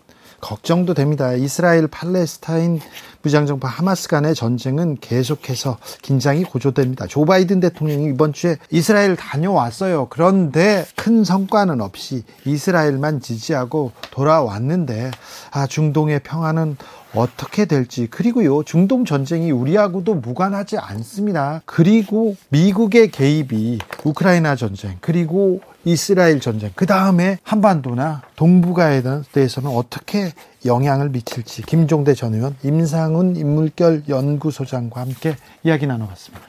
[0.45, 1.33] 걱정도 됩니다.
[1.33, 2.79] 이스라엘 팔레스타인
[3.23, 7.07] 무장정파 하마스 간의 전쟁은 계속해서 긴장이 고조됩니다.
[7.07, 10.09] 조 바이든 대통령이 이번 주에 이스라엘 다녀왔어요.
[10.11, 15.13] 그런데 큰 성과는 없이 이스라엘만 지지하고 돌아왔는데
[15.51, 16.77] 아 중동의 평화는
[17.15, 21.63] 어떻게 될지 그리고요 중동 전쟁이 우리하고도 무관하지 않습니다.
[21.65, 30.33] 그리고 미국의 개입이 우크라이나 전쟁 그리고 이스라엘 전쟁, 그 다음에 한반도나 동북아에 대해서는 어떻게
[30.65, 36.47] 영향을 미칠지 김종대 전 의원, 임상훈 인물결 연구소장과 함께 이야기 나눠봤습니다.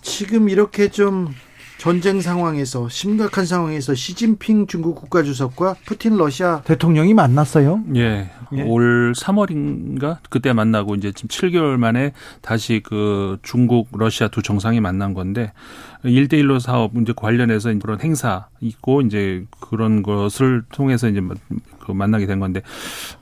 [0.00, 1.34] 지금 이렇게 좀
[1.78, 7.84] 전쟁 상황에서 심각한 상황에서 시진핑 중국 국가주석과 푸틴 러시아 대통령이 만났어요.
[7.94, 8.30] 예.
[8.52, 8.62] 예.
[8.62, 12.12] 올 3월인가 그때 만나고 이제 지금 7개월 만에
[12.42, 15.52] 다시 그 중국 러시아 두 정상이 만난 건데
[16.04, 21.36] 1대1로 사업 이제 관련해서 그런 행사 있고 이제 그런 것을 통해서 이제 뭐
[21.88, 22.62] 그 만나게 된 건데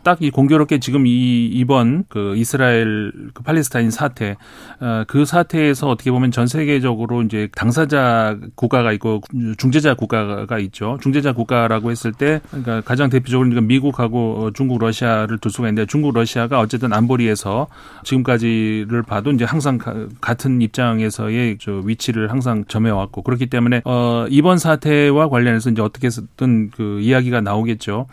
[0.03, 4.37] 딱 이 공교롭게 지금 이 이번 그 이스라엘 그 팔레스타인 사태
[4.81, 9.21] 어, 그 사태에서 어떻게 보면 전 세계적으로 이제 당사자 국가가 있고
[9.59, 10.99] 중재자 국가가 있죠.
[11.03, 16.15] 중재자 국가라고 했을 때 그러니까 가장 대표적으로 그러니까 미국하고 중국 러시아를 둘 수가 있는데 중국
[16.15, 17.67] 러시아가 어쨌든 안보리에서
[18.05, 19.79] 지금까지를 봐도 이제 항상
[20.21, 27.01] 같은 입장에서의 저 위치를 항상 점해왔고 그렇기 때문에 어 이번 사태와 관련해서 이제 어떻게든 그
[27.01, 28.07] 이야기가 나오겠죠.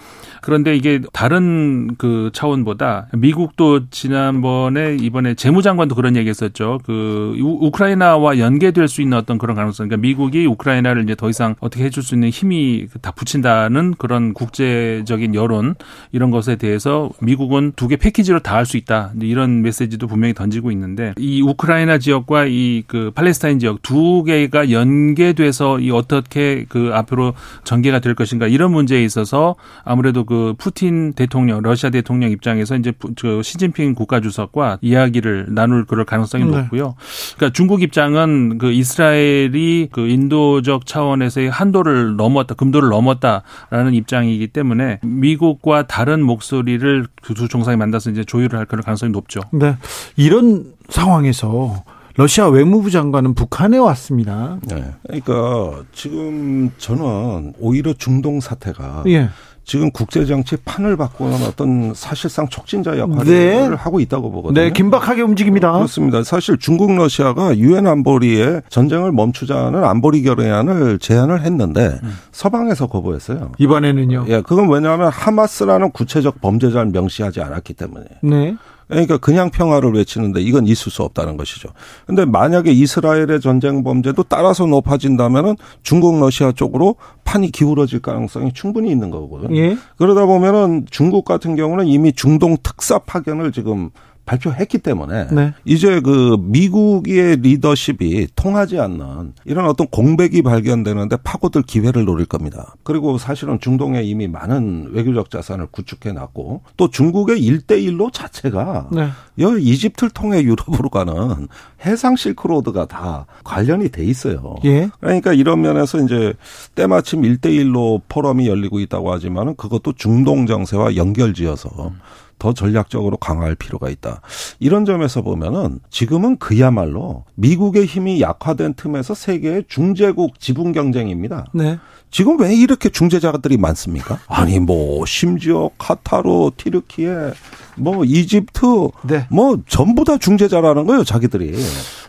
[0.44, 6.80] 그런데 이게 다른 그 차원보다 미국도 지난번에 이번에 재무장관도 그런 얘기했었죠.
[6.86, 9.88] 그 우크라이나와 연계될 수 있는 어떤 그런 가능성.
[9.88, 15.34] 그러니까 미국이 우크라이나를 이제 더 이상 어떻게 해줄 수 있는 힘이 다 붙인다는 그런 국제적인
[15.36, 15.76] 여론
[16.12, 19.12] 이런 것에 대해서 미국은 두 개 패키지로 다 할 수 있다.
[19.22, 25.80] 이런 메시지도 분명히 던지고 있는데 이 우크라이나 지역과 이 그 팔레스타인 지역 두 개가 연계돼서
[25.80, 27.34] 이 어떻게 그 앞으로
[27.64, 33.44] 전개가 될 것인가 이런 문제에 있어서 아무래도 그 푸틴 대통령 러시아 대통령 입장에서 이제 그
[33.44, 36.52] 시진핑 국가주석과 이야기를 나눌 그럴 가능성이 네.
[36.58, 36.96] 높고요.
[37.36, 45.88] 그러니까 중국 입장은 그 이스라엘이 그 인도적 차원에서의 한도를 넘었다, 금도를 넘었다라는 입장이기 때문에 미국과
[45.88, 49.42] 다른 목소리를 그 두 정상이 만나서 이제 조율을 할 그런 가능성이 높죠.
[49.52, 49.76] 네.
[50.16, 51.84] 이런 상황에서
[52.16, 54.60] 러시아 외무부 장관은 북한에 왔습니다.
[54.68, 54.86] 네.
[55.04, 59.30] 그러니까 지금 저는 오히려 중동 사태가 예.
[59.66, 63.68] 지금 국제 정치 판을 바꾸는 어떤 사실상 촉진자 역할을 네.
[63.76, 64.62] 하고 있다고 보거든요.
[64.62, 65.72] 네, 긴박하게 움직입니다.
[65.72, 66.24] 그렇습니다.
[66.24, 72.18] 사실 중국 러시아가 유엔 안보리에 전쟁을 멈추자는 안보리 결의안을 제안을 했는데 음.
[72.32, 73.52] 서방에서 거부했어요.
[73.58, 74.26] 이번에는요?
[74.28, 78.06] 예, 그건 왜냐하면 하마스라는 구체적 범죄자를 명시하지 않았기 때문에.
[78.22, 78.56] 네.
[78.88, 81.70] 그러니까 그냥 평화를 외치는데 이건 있을 수 없다는 것이죠.
[82.06, 89.10] 근데 만약에 이스라엘의 전쟁 범죄도 따라서 높아진다면은 중국 러시아 쪽으로 판이 기울어질 가능성이 충분히 있는
[89.10, 89.56] 거거든요.
[89.58, 89.78] 예.
[89.98, 93.90] 그러다 보면은 중국 같은 경우는 이미 중동 특사 파견을 지금
[94.26, 95.54] 발표했기 때문에 네.
[95.66, 102.76] 이제 그 미국의 리더십이 통하지 않는 이런 어떤 공백이 발견되는데 파고들 기회를 노릴 겁니다.
[102.84, 109.10] 그리고 사실은 중동에 이미 많은 외교적 자산을 구축해 놨고 또 중국의 일대일로 자체가 네.
[109.40, 111.48] 여 이집트를 통해 유럽으로 가는
[111.86, 114.56] 해상 실크로드가 다 관련이 돼 있어요.
[114.64, 114.90] 예.
[115.02, 116.34] 그러니까 이런 면에서 이제
[116.76, 122.00] 때마침 일대일로 포럼이 열리고 있다고 하지만은 그것도 중동 정세와 연결지어서 음.
[122.44, 124.20] 더 전략적으로 강화할 필요가 있다.
[124.60, 131.46] 이런 점에서 보면은 지금은 그야말로 미국의 힘이 약화된 틈에서 세계의 중재국 지분 경쟁입니다.
[131.54, 131.80] 네.
[132.12, 134.20] 지금 왜 이렇게 중재자들이 많습니까?
[134.28, 137.32] 아니 뭐 심지어 카타르, 티르키에
[137.78, 139.26] 뭐 이집트 네.
[139.32, 141.56] 뭐 전부 다 중재자라는 거예요, 자기들이.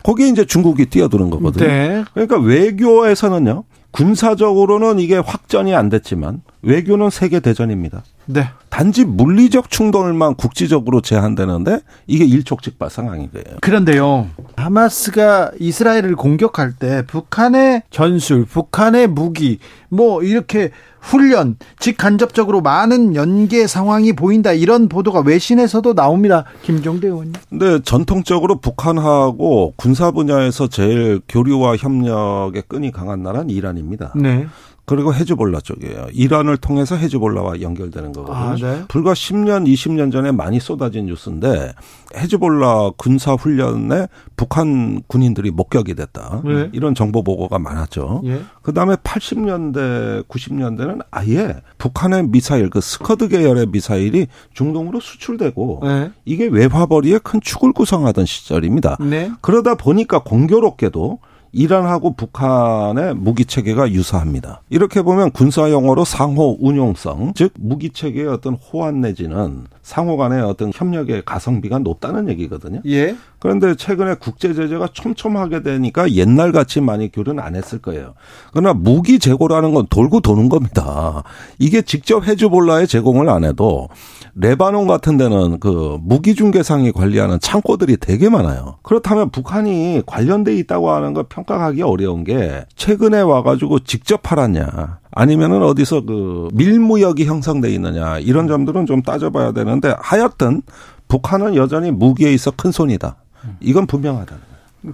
[0.03, 1.65] 거기에 이제 중국이 뛰어드는 거거든요.
[1.65, 2.03] 네.
[2.13, 3.63] 그러니까 외교에서는요.
[3.91, 8.03] 군사적으로는 이게 확전이 안 됐지만 외교는 세계 대전입니다.
[8.25, 8.49] 네.
[8.69, 13.57] 단지 물리적 충돌만 국지적으로 제한되는데 이게 일촉즉발 상황인 거예요.
[13.61, 14.29] 그런데요.
[14.57, 19.59] 하마스가 이스라엘을 공격할 때 북한의 전술, 북한의 무기
[19.89, 20.71] 뭐 이렇게
[21.05, 24.53] 훈련, 직간접적으로 많은 연계 상황이 보인다.
[24.53, 26.45] 이런 보도가 외신에서도 나옵니다.
[26.63, 27.33] 김종대 의원님.
[27.47, 34.13] 근데 전통적으로 북한하고 군사 분야에서 제일 교류와 협력의 끈이 강한 나라는 이란입니다.
[34.15, 34.47] 네.
[34.85, 36.07] 그리고 헤즈볼라 쪽이에요.
[36.13, 38.35] 이란을 통해서 헤즈볼라와 연결되는 거거든요.
[38.35, 38.83] 아, 네.
[38.87, 41.73] 불과 10년, 20년 전에 많이 쏟아진 뉴스인데
[42.15, 44.07] 헤즈볼라 군사 훈련에
[44.37, 46.41] 북한 군인들이 목격이 됐다.
[46.45, 46.69] 네.
[46.71, 48.21] 이런 정보 보고가 많았죠.
[48.25, 48.41] 예.
[48.61, 56.11] 그다음에 80년대, 90년대는 아예 북한의 미사일 그 스커드 계열의 미사일이 중동으로 수출되고 네.
[56.25, 58.97] 이게 외화벌이의 큰 축을 구성하던 시절입니다.
[58.99, 59.31] 네.
[59.41, 61.19] 그러다 보니까 공교롭게도
[61.55, 64.61] 이란하고 북한의 무기 체계가 유사합니다.
[64.69, 70.71] 이렇게 보면 군사 용어로 상호 운용성, 즉 무기 체계의 어떤 호환 내지는 상호 간의 어떤
[70.75, 72.81] 협력의 가성비가 높다는 얘기거든요.
[72.87, 73.15] 예.
[73.39, 78.15] 그런데 최근에 국제 제재가 촘촘하게 되니까 옛날 같이 많이 교류는 안 했을 거예요.
[78.51, 81.23] 그러나 무기 재고라는 건 돌고 도는 겁니다.
[81.59, 83.87] 이게 직접 헤즈볼라에 제공을 안 해도
[84.33, 88.79] 레바논 같은 데는 그 무기 중개상이 관리하는 창고들이 되게 많아요.
[88.81, 94.99] 그렇다면 북한이 관련돼 있다고 하는 걸평 가하기 어려운 게 최근에 와가지고 직접 팔았냐.
[95.11, 100.61] 아니면은 어디서 그 밀무역이 형성돼 있느냐 이런 점들은 좀 따져봐야 되는데 하여튼
[101.07, 103.15] 북한은 여전히 무기에 있어 큰 손이다.
[103.61, 104.35] 이건 분명하다.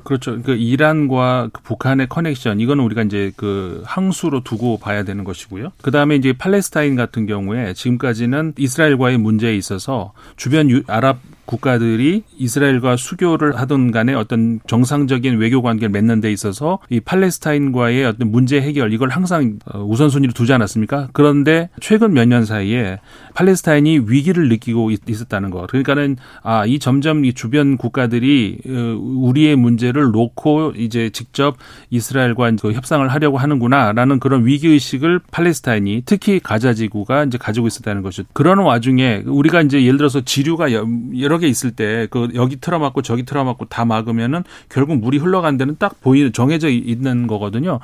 [0.03, 0.41] 그렇죠.
[0.41, 5.71] 그 이란과 그 북한의 커넥션 이거는 우리가 이제 그 항수로 두고 봐야 되는 것이고요.
[5.81, 11.17] 그 다음에 이제 팔레스타인 같은 경우에 지금까지는 이스라엘과의 문제에 있어서 주변 유, 아랍
[11.51, 18.31] 국가들이 이스라엘과 수교를 하던 간에 어떤 정상적인 외교 관계를 맺는 데 있어서 이 팔레스타인과의 어떤
[18.31, 21.09] 문제 해결 이걸 항상 어, 우선순위로 두지 않았습니까?
[21.13, 22.99] 그런데 최근 몇 년 사이에
[23.33, 25.65] 팔레스타인이 위기를 느끼고 있었다는 거.
[25.67, 31.57] 그러니까는 아, 이 점점 이 주변 국가들이 어, 우리의 문제를 놓고 이제 직접
[31.89, 38.01] 이스라엘과 그 협상을 하려고 하는구나라는 그런 위기 의식을 팔레스타인이 특히 가자 지구가 이제 가지고 있었다는
[38.03, 38.23] 것이죠.
[38.31, 43.23] 그런 와중에 우리가 이제 예를 들어서 지류가 여러 개 있을 때 그 여기 틀어막고 저기
[43.23, 47.79] 틀어막고 다 막으면은 결국 물이 흘러간 데는 딱 보이는 정해져 있는 거거든요.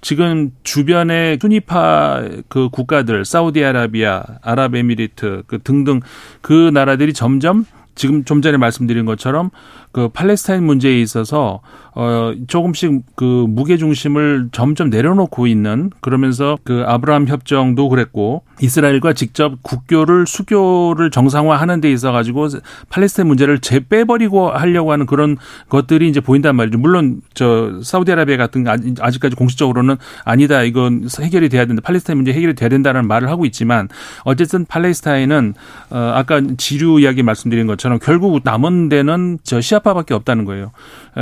[0.00, 6.00] 지금 주변에 순위파 그 국가들 사우디아라비아, 아랍에미리트 그 등등
[6.40, 9.50] 그 나라들이 점점 지금 좀 전에 말씀드린 것처럼
[9.92, 11.60] 그 팔레스타인 문제에 있어서
[11.92, 19.60] 어 조금씩 그 무게 중심을 점점 내려놓고 있는 그러면서 그 아브라함 협정도 그랬고 이스라엘과 직접
[19.62, 22.46] 국교를 수교를 정상화하는 데 있어 가지고
[22.90, 25.36] 팔레스타인 문제를 재 빼버리고 하려고 하는 그런
[25.68, 26.78] 것들이 이제 보인단 말이죠.
[26.78, 28.64] 물론 저 사우디아라비아 같은
[29.00, 33.88] 아직까지 공식적으로는 아니다 이건 해결이 돼야 된다 팔레스타인 문제 해결이 돼야 된다는 말을 하고 있지만
[34.22, 35.54] 어쨌든 팔레스타인은
[35.90, 40.72] 어 아까 지류 이야기 말씀드린 것처럼 결국 남은 데는 저 시아 파밖에 없다는 거예요.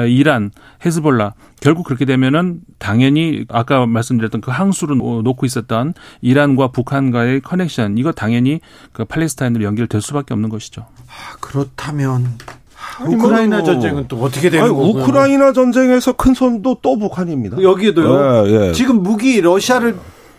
[0.09, 0.51] 이란,
[0.85, 8.13] 헤즈볼라 결국 그렇게 되면은 당연히 아까 말씀드렸던 그 항수를 놓고 있었던 이란과 북한과의 커넥션 이거
[8.13, 8.61] 당연히
[8.93, 10.83] 그 팔레스타인으로 연결될 수밖에 없는 것이죠.
[10.83, 12.39] 아, 그렇다면
[13.05, 15.03] 우크라이나 뭐, 전쟁은 또 어떻게 되는 거고요?
[15.03, 17.61] 우크라이나 전쟁에서 큰 손도 또 북한입니다.
[17.61, 18.47] 여기도요.
[18.49, 18.73] 예, 예.
[18.73, 19.97] 지금 무기 러시아를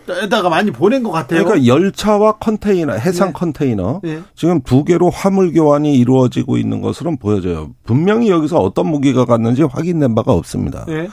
[0.08, 1.44] 에다가 많이 보낸 것 같아요.
[1.44, 3.32] 그러니까 열차와 컨테이너, 해상 네.
[3.32, 4.20] 컨테이너 네.
[4.34, 7.70] 지금 두 개로 화물 교환이 이루어지고 있는 것으로 보여져요.
[7.84, 10.84] 분명히 여기서 어떤 무기가 갔는지 확인된 바가 없습니다.
[10.86, 11.08] 네.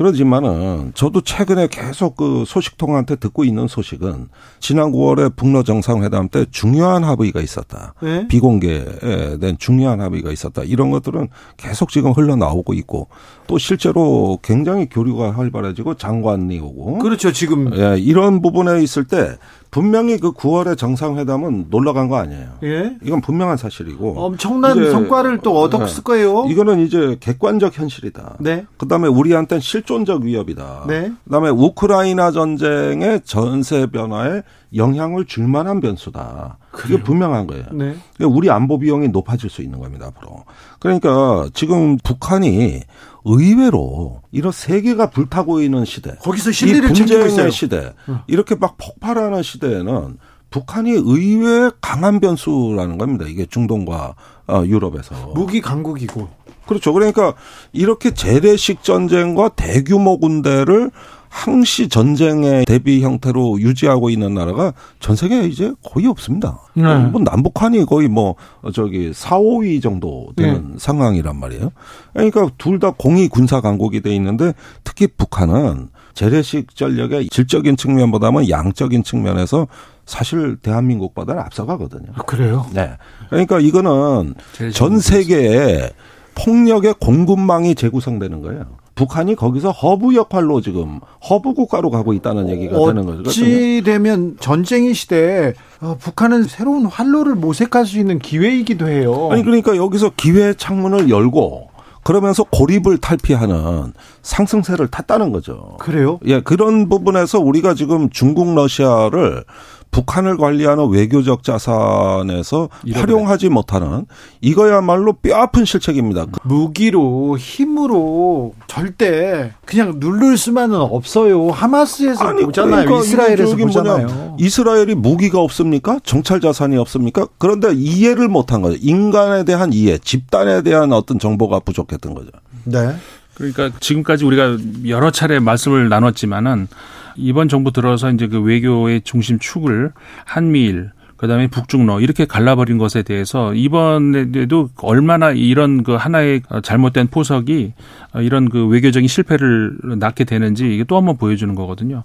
[0.00, 7.04] 그러지만은 저도 최근에 계속 그 소식통한테 듣고 있는 소식은 지난 9월에 북러 정상회담 때 중요한
[7.04, 7.92] 합의가 있었다.
[8.00, 8.26] 네?
[8.26, 10.62] 비공개된 중요한 합의가 있었다.
[10.62, 11.28] 이런 것들은
[11.58, 13.08] 계속 지금 흘러나오고 있고
[13.46, 17.30] 또 실제로 굉장히 교류가 활발해지고 장관이 오고 그렇죠.
[17.30, 19.36] 지금 예, 이런 부분에 있을 때
[19.70, 22.48] 분명히 그 9월의 정상회담은 놀러 간 거 아니에요.
[22.64, 22.96] 예.
[23.04, 24.14] 이건 분명한 사실이고.
[24.18, 26.02] 엄청난 성과를 또 얻었을 네.
[26.02, 26.44] 거예요.
[26.48, 28.38] 이거는 이제 객관적 현실이다.
[28.40, 28.66] 네.
[28.78, 30.84] 그다음에 우리한테는 실존적 위협이다.
[30.88, 31.12] 네.
[31.24, 34.42] 그다음에 우크라이나 전쟁의 전세 변화에
[34.74, 36.58] 영향을 줄 만한 변수다.
[36.72, 36.94] 그래요?
[36.96, 37.64] 이게 분명한 거예요.
[37.72, 37.94] 네.
[38.16, 40.44] 그러니까 우리 안보 비용이 높아질 수 있는 겁니다, 앞으로.
[40.80, 42.80] 그러니까 지금 북한이
[43.24, 46.14] 의외로 이런 세계가 불타고 있는 시대.
[46.22, 47.50] 거기서 실리를 챙기고 있어요.
[47.50, 47.92] 시대.
[48.26, 50.18] 이렇게 막 폭발하는 시대에는
[50.50, 53.24] 북한이 의외 강한 변수라는 겁니다.
[53.28, 54.14] 이게 중동과
[54.48, 55.32] 어, 유럽에서.
[55.34, 56.28] 무기 강국이고.
[56.66, 56.92] 그렇죠.
[56.92, 57.34] 그러니까
[57.72, 60.90] 이렇게 재래식 전쟁과 대규모 군대를
[61.30, 66.58] 항시 전쟁의 대비 형태로 유지하고 있는 나라가 전 세계에 이제 거의 없습니다.
[66.74, 66.82] 네.
[67.06, 68.34] 뭐 남북한이 거의 뭐
[68.74, 70.74] 저기 4, 5위 정도 되는 네.
[70.78, 71.70] 상황이란 말이에요.
[72.12, 74.54] 그러니까 둘 다 공이 군사 강국이 돼 있는데
[74.84, 79.68] 특히 북한은 재래식 전력의 질적인 측면보다는 양적인 측면에서
[80.06, 82.12] 사실 대한민국보다는 앞서가거든요.
[82.16, 82.66] 아, 그래요?
[82.74, 82.90] 네.
[83.28, 84.34] 그러니까 이거는
[84.74, 85.90] 전 세계에
[86.34, 88.64] 폭력의 공급망이 재구성되는 거예요.
[89.00, 93.30] 북한이 거기서 허브 역할로 지금 허브 국가로 가고 있다는 얘기가 되는 거죠.
[93.30, 99.30] 어찌 되면 전쟁의 시대에 어, 북한은 새로운 활로를 모색할 수 있는 기회이기도 해요.
[99.32, 101.68] 아니 그러니까 여기서 기회 창문을 열고
[102.02, 105.76] 그러면서 고립을 탈피하는 상승세를 탔다는 거죠.
[105.78, 106.18] 그래요?
[106.26, 109.44] 예, 그런 부분에서 우리가 지금 중국 러시아를
[109.90, 114.06] 북한을 관리하는 외교적 자산에서 활용하지 못하는
[114.40, 116.26] 이거야말로 뼈아픈 실책입니다.
[116.44, 121.50] 무기로 힘으로 절대 그냥 누를 수만은 없어요.
[121.50, 122.84] 하마스에서 아니, 보잖아요.
[122.86, 124.36] 그러니까 이스라엘에서 보잖아요.
[124.38, 125.98] 이스라엘이 무기가 없습니까?
[126.04, 127.26] 정찰 자산이 없습니까?
[127.38, 128.76] 그런데 이해를 못한 거죠.
[128.80, 132.30] 인간에 대한 이해, 집단에 대한 어떤 정보가 부족했던 거죠.
[132.64, 132.94] 네.
[133.34, 136.68] 그러니까 지금까지 우리가 여러 차례 말씀을 나눴지만은
[137.16, 139.92] 이번 정부 들어서 이제 그 외교의 중심 축을
[140.24, 140.90] 한미일
[141.20, 147.74] 그다음에 북중러 이렇게 갈라버린 것에 대해서 이번에도 얼마나 이런 그 하나의 잘못된 포석이
[148.20, 152.04] 이런 그 외교적인 실패를 낳게 되는지 이게 또 한번 보여주는 거거든요.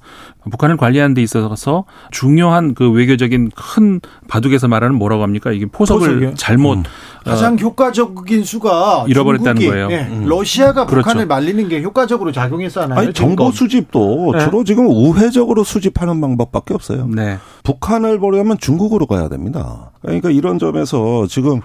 [0.52, 5.54] 북한을 관리하는 데 있어서 중요한 그 외교적인 큰 바둑에서 말하는 뭐라고 합니까?
[5.54, 6.34] 이게 포석을 포석이요?
[6.36, 6.84] 잘못 음.
[7.26, 9.88] 가장 효과적인 수가 잃어버렸다는 중국이, 거예요.
[9.88, 10.08] 네.
[10.10, 10.26] 음.
[10.28, 11.04] 러시아가 그렇죠.
[11.04, 13.00] 북한을 말리는 게 효과적으로 작용했잖아요.
[13.00, 14.40] 아니, 정보 수집도 네.
[14.46, 17.08] 주로 지금 우회적으로 수집하는 방법밖에 없어요.
[17.08, 17.38] 네.
[17.64, 19.92] 북한을 보려면 중국으로 가야 됩니다.
[20.06, 21.62] 그러니까 이런 점에서 지금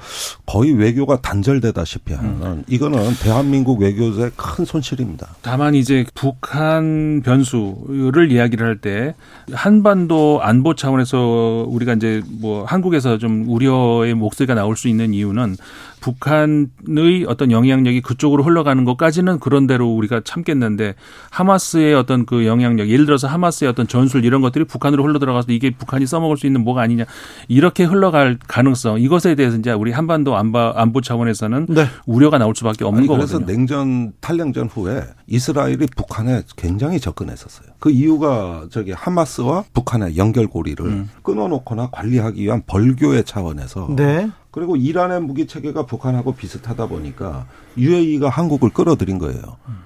[0.47, 2.65] 거의 외교가 단절되다시피 하는 음.
[2.69, 5.29] 이거는 대한민국 외교의 큰 손실입니다.
[5.43, 9.15] 다만 이제 북한 변수를 이야기를 할 때
[9.53, 15.57] 한반도 안보 차원에서 우리가 이제 뭐 한국에서 좀 우려의 목소리가 나올 수 있는 이유는
[16.01, 20.95] 북한의 어떤 영향력이 그쪽으로 흘러가는 것까지는 그런대로 우리가 참겠는데
[21.31, 25.71] 하마스의 어떤 그 영향력 예를 들어서 하마스의 어떤 전술 이런 것들이 북한으로 흘러 들어가서 이게
[25.71, 27.05] 북한이 써먹을 수 있는 뭐가 아니냐
[27.49, 31.87] 이렇게 흘러갈 가능성 이것에 대해서 이제 우리 한반도 안보, 안보 차원에서는 네.
[32.07, 33.39] 우려가 나올 수밖에 없는 아니, 거거든요.
[33.39, 37.69] 그래서 냉전 탈냉전 후에 이스라엘이 북한에 굉장히 접근했었어요.
[37.79, 41.11] 그 이유가 저기 하마스와 북한의 연결고리를 음.
[41.23, 44.31] 끊어놓거나 관리하기 위한 벌교의 차원에서 네.
[44.51, 47.47] 그리고 이란의 무기 체계가 북한하고 비슷하다 보니까
[47.77, 49.41] UAE가 한국을 끌어들인 거예요.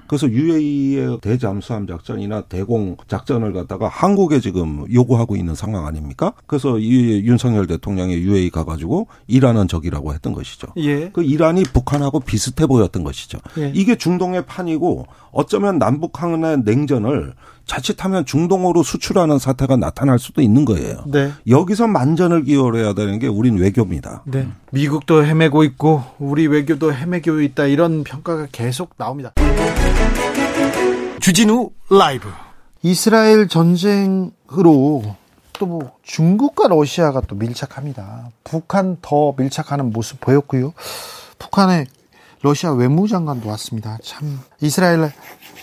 [0.07, 6.35] 그래서 UAE의 대잠수함 작전이나 대공 작전을 갖다가 한국에 지금 요구하고 있는 상황 아닙니까?
[6.47, 10.69] 그래서 이 윤석열 대통령이 UAE 가가지고 이란은 적이라고 했던 것이죠.
[10.77, 11.11] 예.
[11.11, 13.39] 그 이란이 북한하고 비슷해 보였던 것이죠.
[13.59, 13.73] 예.
[13.75, 17.35] 이게 중동의 판이고 어쩌면 남북 한의 냉전을
[17.67, 21.03] 자칫하면 중동으로 수출하는 사태가 나타날 수도 있는 거예요.
[21.07, 21.33] 네.
[21.49, 24.23] 여기서 만전을 기울여야 되는 게 우린 외교입니다.
[24.27, 24.49] 네.
[24.73, 29.33] 미국도 헤매고 있고 우리 외교도 헤매고 있다 이런 평가가 계속 나옵니다.
[31.19, 32.29] 주진우 라이브.
[32.83, 35.03] 이스라엘 전쟁으로
[35.55, 38.29] 또 뭐 중국과 러시아가 또 밀착합니다.
[38.45, 40.73] 북한 더 밀착하는 모습 보였고요.
[41.41, 41.87] 북한의
[42.43, 43.99] 러시아 외무장관도 왔습니다.
[44.05, 45.11] 참 이스라엘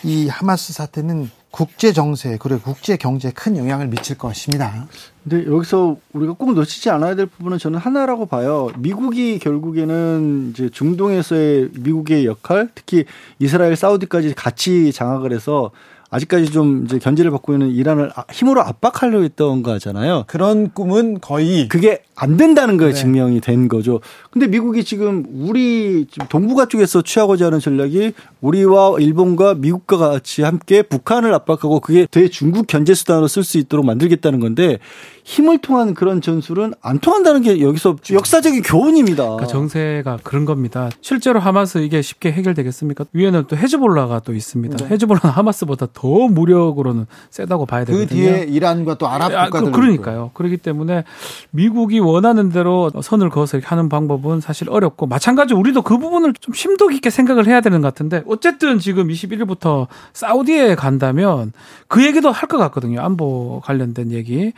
[0.04, 4.88] 이 하마스 사태는 국제 정세 그리고 국제 경제에 큰 영향을 미칠 것입니다.
[5.22, 8.70] 근데 여기서 우리가 꼭 놓치지 않아야 될 부분은 저는 하나라고 봐요.
[8.78, 13.04] 미국이 결국에는 이제 중동에서의 미국의 역할, 특히
[13.38, 15.70] 이스라엘, 사우디까지 같이 장악을 해서
[16.12, 20.24] 아직까지 좀 이제 견제를 받고 있는 이란을 아, 힘으로 압박하려 했던 거잖아요.
[20.26, 22.94] 그런 꿈은 거의 그게 안 된다는 거에 네.
[22.94, 24.00] 증명이 된 거죠.
[24.30, 31.32] 근데 미국이 지금 우리 동북아 쪽에서 취하고자 하는 전략이 우리와 일본과 미국과 같이 함께 북한을
[31.32, 34.78] 압박하고 그게 대중국 견제 수단으로 쓸 수 있도록 만들겠다는 건데
[35.24, 39.22] 힘을 통한 그런 전술은 안 통한다는 게 여기서 역사적인 교훈입니다.
[39.22, 40.90] 그러니까 정세가 그런 겁니다.
[41.00, 43.06] 실제로 하마스 이게 쉽게 해결되겠습니까?
[43.12, 44.76] 위에는 또 헤즈볼라가 또 있습니다.
[44.76, 44.86] 네.
[44.90, 48.08] 헤즈볼라는 하마스보다 더 무력으로는 세다고 봐야 그 되거든요.
[48.08, 50.30] 그 뒤에 이란과 또 아랍 아, 국가들 아, 그러니까요.
[50.34, 51.02] 그렇기 때문에
[51.50, 56.88] 미국이 원하는 대로 선을 그어서 하는 방법은 사실 어렵고 마찬가지로 우리도 그 부분을 좀 심도
[56.88, 61.52] 깊게 생각을 해야 되는 것 같은데 어쨌든 지금 21일부터 사우디에 간다면
[61.88, 63.00] 그 얘기도 할 것 같거든요.
[63.00, 64.52] 안보 관련된 얘기.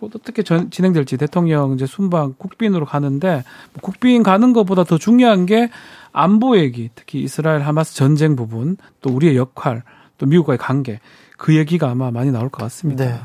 [0.00, 5.68] 어떻게 전, 진행될지 대통령 이제 순방 국빈으로 가는데 뭐 국빈 가는 것보다 더 중요한 게
[6.12, 9.82] 안보 얘기, 특히 이스라엘 하마스 전쟁 부분, 또 우리의 역할,
[10.18, 11.00] 또 미국과의 관계
[11.36, 13.04] 그 얘기가 아마 많이 나올 것 같습니다.
[13.04, 13.20] 네.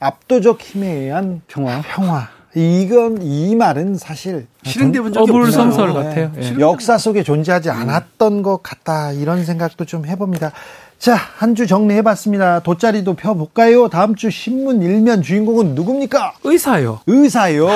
[0.00, 1.82] 압도적 힘에 의한 평화.
[1.82, 2.28] 평화.
[2.54, 6.32] 이건 이 말은 사실 실행돼 본 적이 어불성설 같아요.
[6.34, 6.56] 네.
[6.58, 10.52] 역사 속에 존재하지 않았던 것 같다 이런 생각도 좀 해봅니다.
[10.98, 12.60] 자, 한 주 정리해봤습니다.
[12.60, 13.88] 돗자리도 펴볼까요?
[13.88, 16.34] 다음 주 신문 일면 주인공은 누굽니까?
[16.42, 17.00] 의사요.
[17.06, 17.68] 의사요.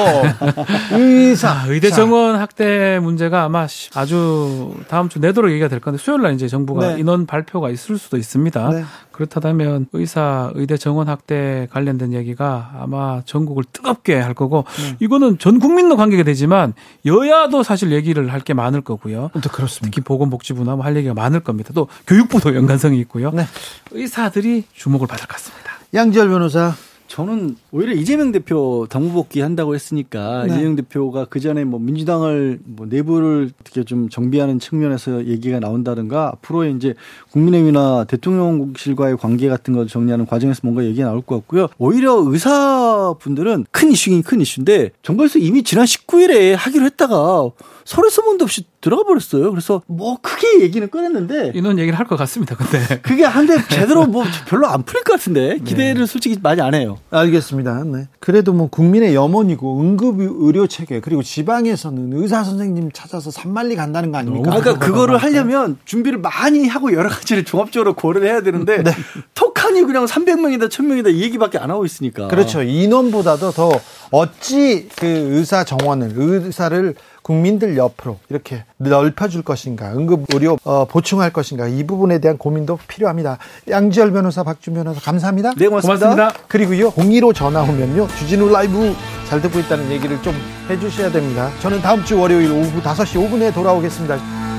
[0.93, 1.49] 의사.
[1.51, 6.35] 아, 의대 정원 학대 문제가 아마 아주 다음 주 내도록 얘기가 될 건데 수요일 날
[6.35, 7.01] 이제 정부가 네.
[7.01, 8.69] 인원 발표가 있을 수도 있습니다.
[8.71, 8.85] 네.
[9.13, 14.97] 그렇다면 의사 의대 정원 학대 관련된 얘기가 아마 전국을 뜨겁게 할 거고 네.
[15.01, 16.75] 이거는 전 국민도 관계가 되지만
[17.07, 19.31] 여야도 사실 얘기를 할 게 많을 거고요.
[19.41, 19.95] 또 그렇습니다.
[19.95, 21.71] 특히 보건복지부나 뭐 할 얘기가 많을 겁니다.
[21.75, 23.31] 또 교육부도 연관성이 있고요.
[23.31, 23.45] 네.
[23.93, 25.71] 의사들이 주목을 받을 것 같습니다.
[25.95, 26.75] 양지열 변호사.
[27.13, 30.55] 저는 오히려 이재명 대표 당무 복귀 한다고 했으니까 네.
[30.55, 36.65] 이재명 대표가 그 전에 뭐 민주당을 뭐 내부를 어떻게 좀 정비하는 측면에서 얘기가 나온다든가 앞으로
[36.65, 36.95] 이제
[37.33, 41.67] 국민의힘이나 대통령실과의 관계 같은 걸 정리하는 과정에서 뭔가 얘기가 나올 것 같고요.
[41.77, 47.51] 오히려 의사분들은 큰 이슈긴 큰 이슈인데 정부에서 이미 지난 19일에 하기로 했다가
[47.85, 49.51] 서류 소문도 없이 들어가 버렸어요.
[49.51, 52.57] 그래서 뭐 크게 얘기는 꺼냈는데 인원 얘기를 할 것 같습니다.
[52.57, 56.07] 근데 그게 한데 제대로 뭐 별로 안 풀릴 것 같은데 기대를 네.
[56.07, 56.99] 솔직히 많이 안 해요.
[57.11, 57.85] 알겠습니다.
[57.85, 58.09] 네.
[58.21, 64.19] 그래도 뭐 국민의 염원이고 응급 의료 체계 그리고 지방에서는 의사 선생님 찾아서 산만리 간다는 거
[64.19, 64.51] 아닙니까?
[64.51, 68.91] 그러니까 그거를 하려면 준비를 많이 하고 여러 가지를 종합적으로 고려를 해야 되는데 네.
[69.35, 72.29] 톡하니 그냥 300명이다 1000명이다 이 얘기밖에 안 하고 있으니까.
[72.29, 72.63] 그렇죠.
[72.63, 73.71] 인원보다도 더
[74.11, 81.69] 어찌 그 의사 정원을 의사를 국민들 옆으로 이렇게 넓혀줄 것인가, 응급 의료 어, 보충할 것인가
[81.69, 83.39] 이 부분에 대한 고민도 필요합니다.
[83.69, 85.55] 양지열 변호사, 박준 변호사 감사합니다.
[85.57, 86.09] 네, 고맙습니다.
[86.09, 86.47] 고맙습니다.
[86.49, 88.95] 그리고요, 02로 전화 오면요, 주진우 라이브
[89.29, 90.35] 잘 듣고 있다는 얘기를 좀
[90.69, 91.51] 해주셔야 됩니다.
[91.61, 94.52] 저는 다음 주 월요일 오후 5시 5분에 돌아오겠습니다.